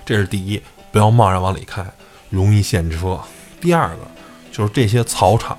[0.05, 1.83] 这是第一，不要贸然往里开，
[2.29, 3.19] 容易陷车。
[3.59, 3.97] 第二个
[4.51, 5.57] 就是这些草场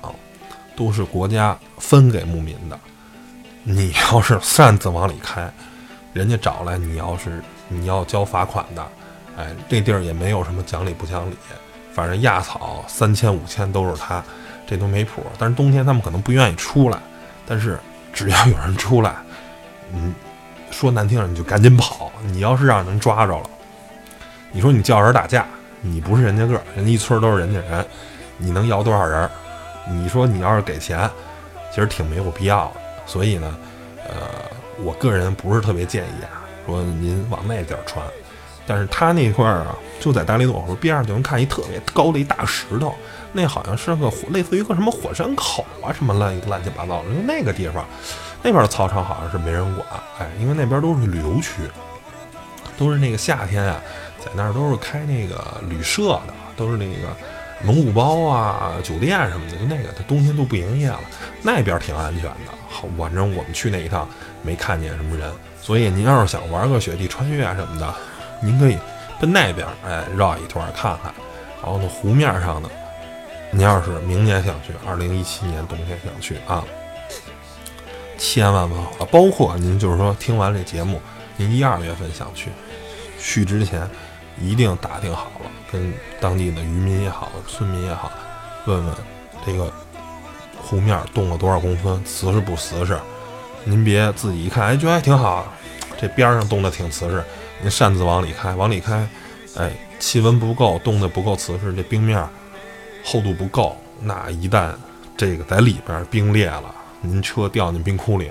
[0.75, 2.79] 都是国家分给牧民的，
[3.63, 5.51] 你要是擅自往里开，
[6.13, 8.87] 人家找来你要是你要交罚款的。
[9.37, 11.35] 哎，这地儿也没有什么讲理不讲理，
[11.93, 14.23] 反正压草三千五千都是他。
[14.69, 16.99] 这都没谱，但是冬天他们可能不愿意出来，
[17.45, 17.79] 但是
[18.11, 19.15] 只要有人出来，
[19.93, 20.13] 嗯，
[20.71, 22.11] 说难听点你就赶紧跑。
[22.25, 23.49] 你要是让人抓着了，
[24.57, 25.45] 你说你叫人打架，
[25.81, 27.85] 你不是人家个，人家一村都是人家人，
[28.37, 29.29] 你能摇多少人？
[29.87, 31.07] 你说你要是给钱，
[31.71, 32.81] 其实挺没有必要的。
[33.05, 33.55] 所以呢，
[34.09, 34.15] 呃，
[34.83, 38.03] 我个人不是特别建议啊，说您往那地儿穿。
[38.65, 42.95] 但是他那块儿啊，就在达利诺湖边上，就能看一特别高的一大石头。
[43.33, 47.09] 那好像是个类似于个什么火山口啊，什么乱乱七八糟的。
[47.09, 47.85] 就那个地方，
[48.41, 49.85] 那边的操场好像是没人管，
[50.17, 51.61] 哎，因为那边都是旅游区，
[52.75, 53.79] 都是那个夏天啊，
[54.27, 57.15] 在那儿都是开那个旅社的，都是那个
[57.63, 59.57] 蒙古包啊、酒店什么的。
[59.57, 60.99] 就那个，它冬天都不营业了。
[61.41, 64.07] 那边挺安全的，好，反正我们去那一趟
[64.41, 65.31] 没看见什么人。
[65.61, 67.93] 所以您要是想玩个雪地穿越什么的，
[68.41, 68.77] 您可以
[69.19, 71.13] 奔那边，哎，绕一圈看看。
[71.63, 72.69] 然后呢，湖面上呢。
[73.49, 76.65] 您要是明年想去，二零一七年冬天想去啊，
[78.17, 79.07] 千万万啊！
[79.09, 81.01] 包括您就是说听完这节目，
[81.37, 82.49] 您一二月份想去，
[83.17, 83.89] 去之前
[84.41, 88.11] 一定打听好了，跟当地的渔民也好，村民也好，
[88.65, 88.95] 问问
[89.45, 89.71] 这个
[90.61, 92.97] 湖面冻了多少公分，瓷实不瓷实？
[93.63, 95.51] 您别自己一看，哎，觉得还挺好，
[95.99, 97.23] 这边上冻得挺瓷实，
[97.61, 99.07] 您擅自往里开，往里开，
[99.55, 102.27] 哎，气温不够，冻得不够瓷实，这冰面。
[103.05, 104.73] 厚度不够，那一旦
[105.15, 108.29] 这个在里边冰裂了，您车掉进冰窟里，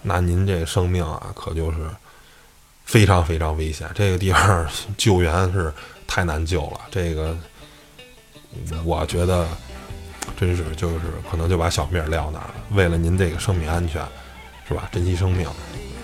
[0.00, 1.78] 那您这生命啊，可就是
[2.92, 3.88] 非常非常危险。
[3.94, 4.68] 这个地方
[4.98, 5.72] 救援是
[6.06, 6.80] 太难救了。
[6.90, 7.34] 这个
[8.84, 9.48] 我觉得
[10.36, 12.54] 真是就是可能就把小命撂那儿了。
[12.72, 14.04] 为了您这个生命安全，
[14.68, 14.90] 是吧？
[14.92, 15.48] 珍惜生命，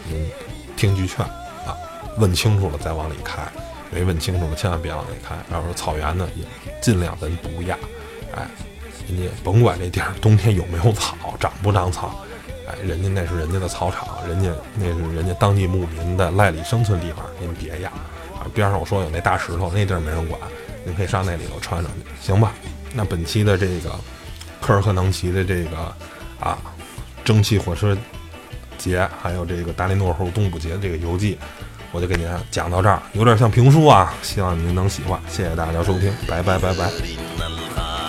[0.09, 0.31] 您
[0.79, 1.23] 听句劝
[1.67, 1.77] 啊，
[2.17, 3.43] 问清楚了再往里开。
[3.91, 5.37] 没问清楚的千万别往里开。
[5.51, 6.45] 然后草原呢，也
[6.81, 7.77] 尽量咱不压。
[8.35, 8.49] 哎，
[9.07, 12.25] 人家甭管这地儿冬天有没有草，长不长草，
[12.69, 17.89] 哎，人家那是人家的草场，人家那是人家当地牧民的赖以生存地方，您别压
[18.39, 18.45] 啊！
[18.53, 20.39] 边上我说有那大石头，那地儿没人管，
[20.85, 22.53] 您可以上那里头穿上去，行吧？
[22.93, 23.91] 那本期的这个
[24.61, 25.95] 科尔克能奇的这个
[26.41, 26.59] 啊
[27.25, 27.97] 蒸汽火车
[28.77, 31.39] 节，还有这个达利诺湖冬捕节这个游记，
[31.91, 38.08] 我就给您讲到这儿，有点像评书啊，希望您能喜欢，谢谢大家收听，拜拜拜拜。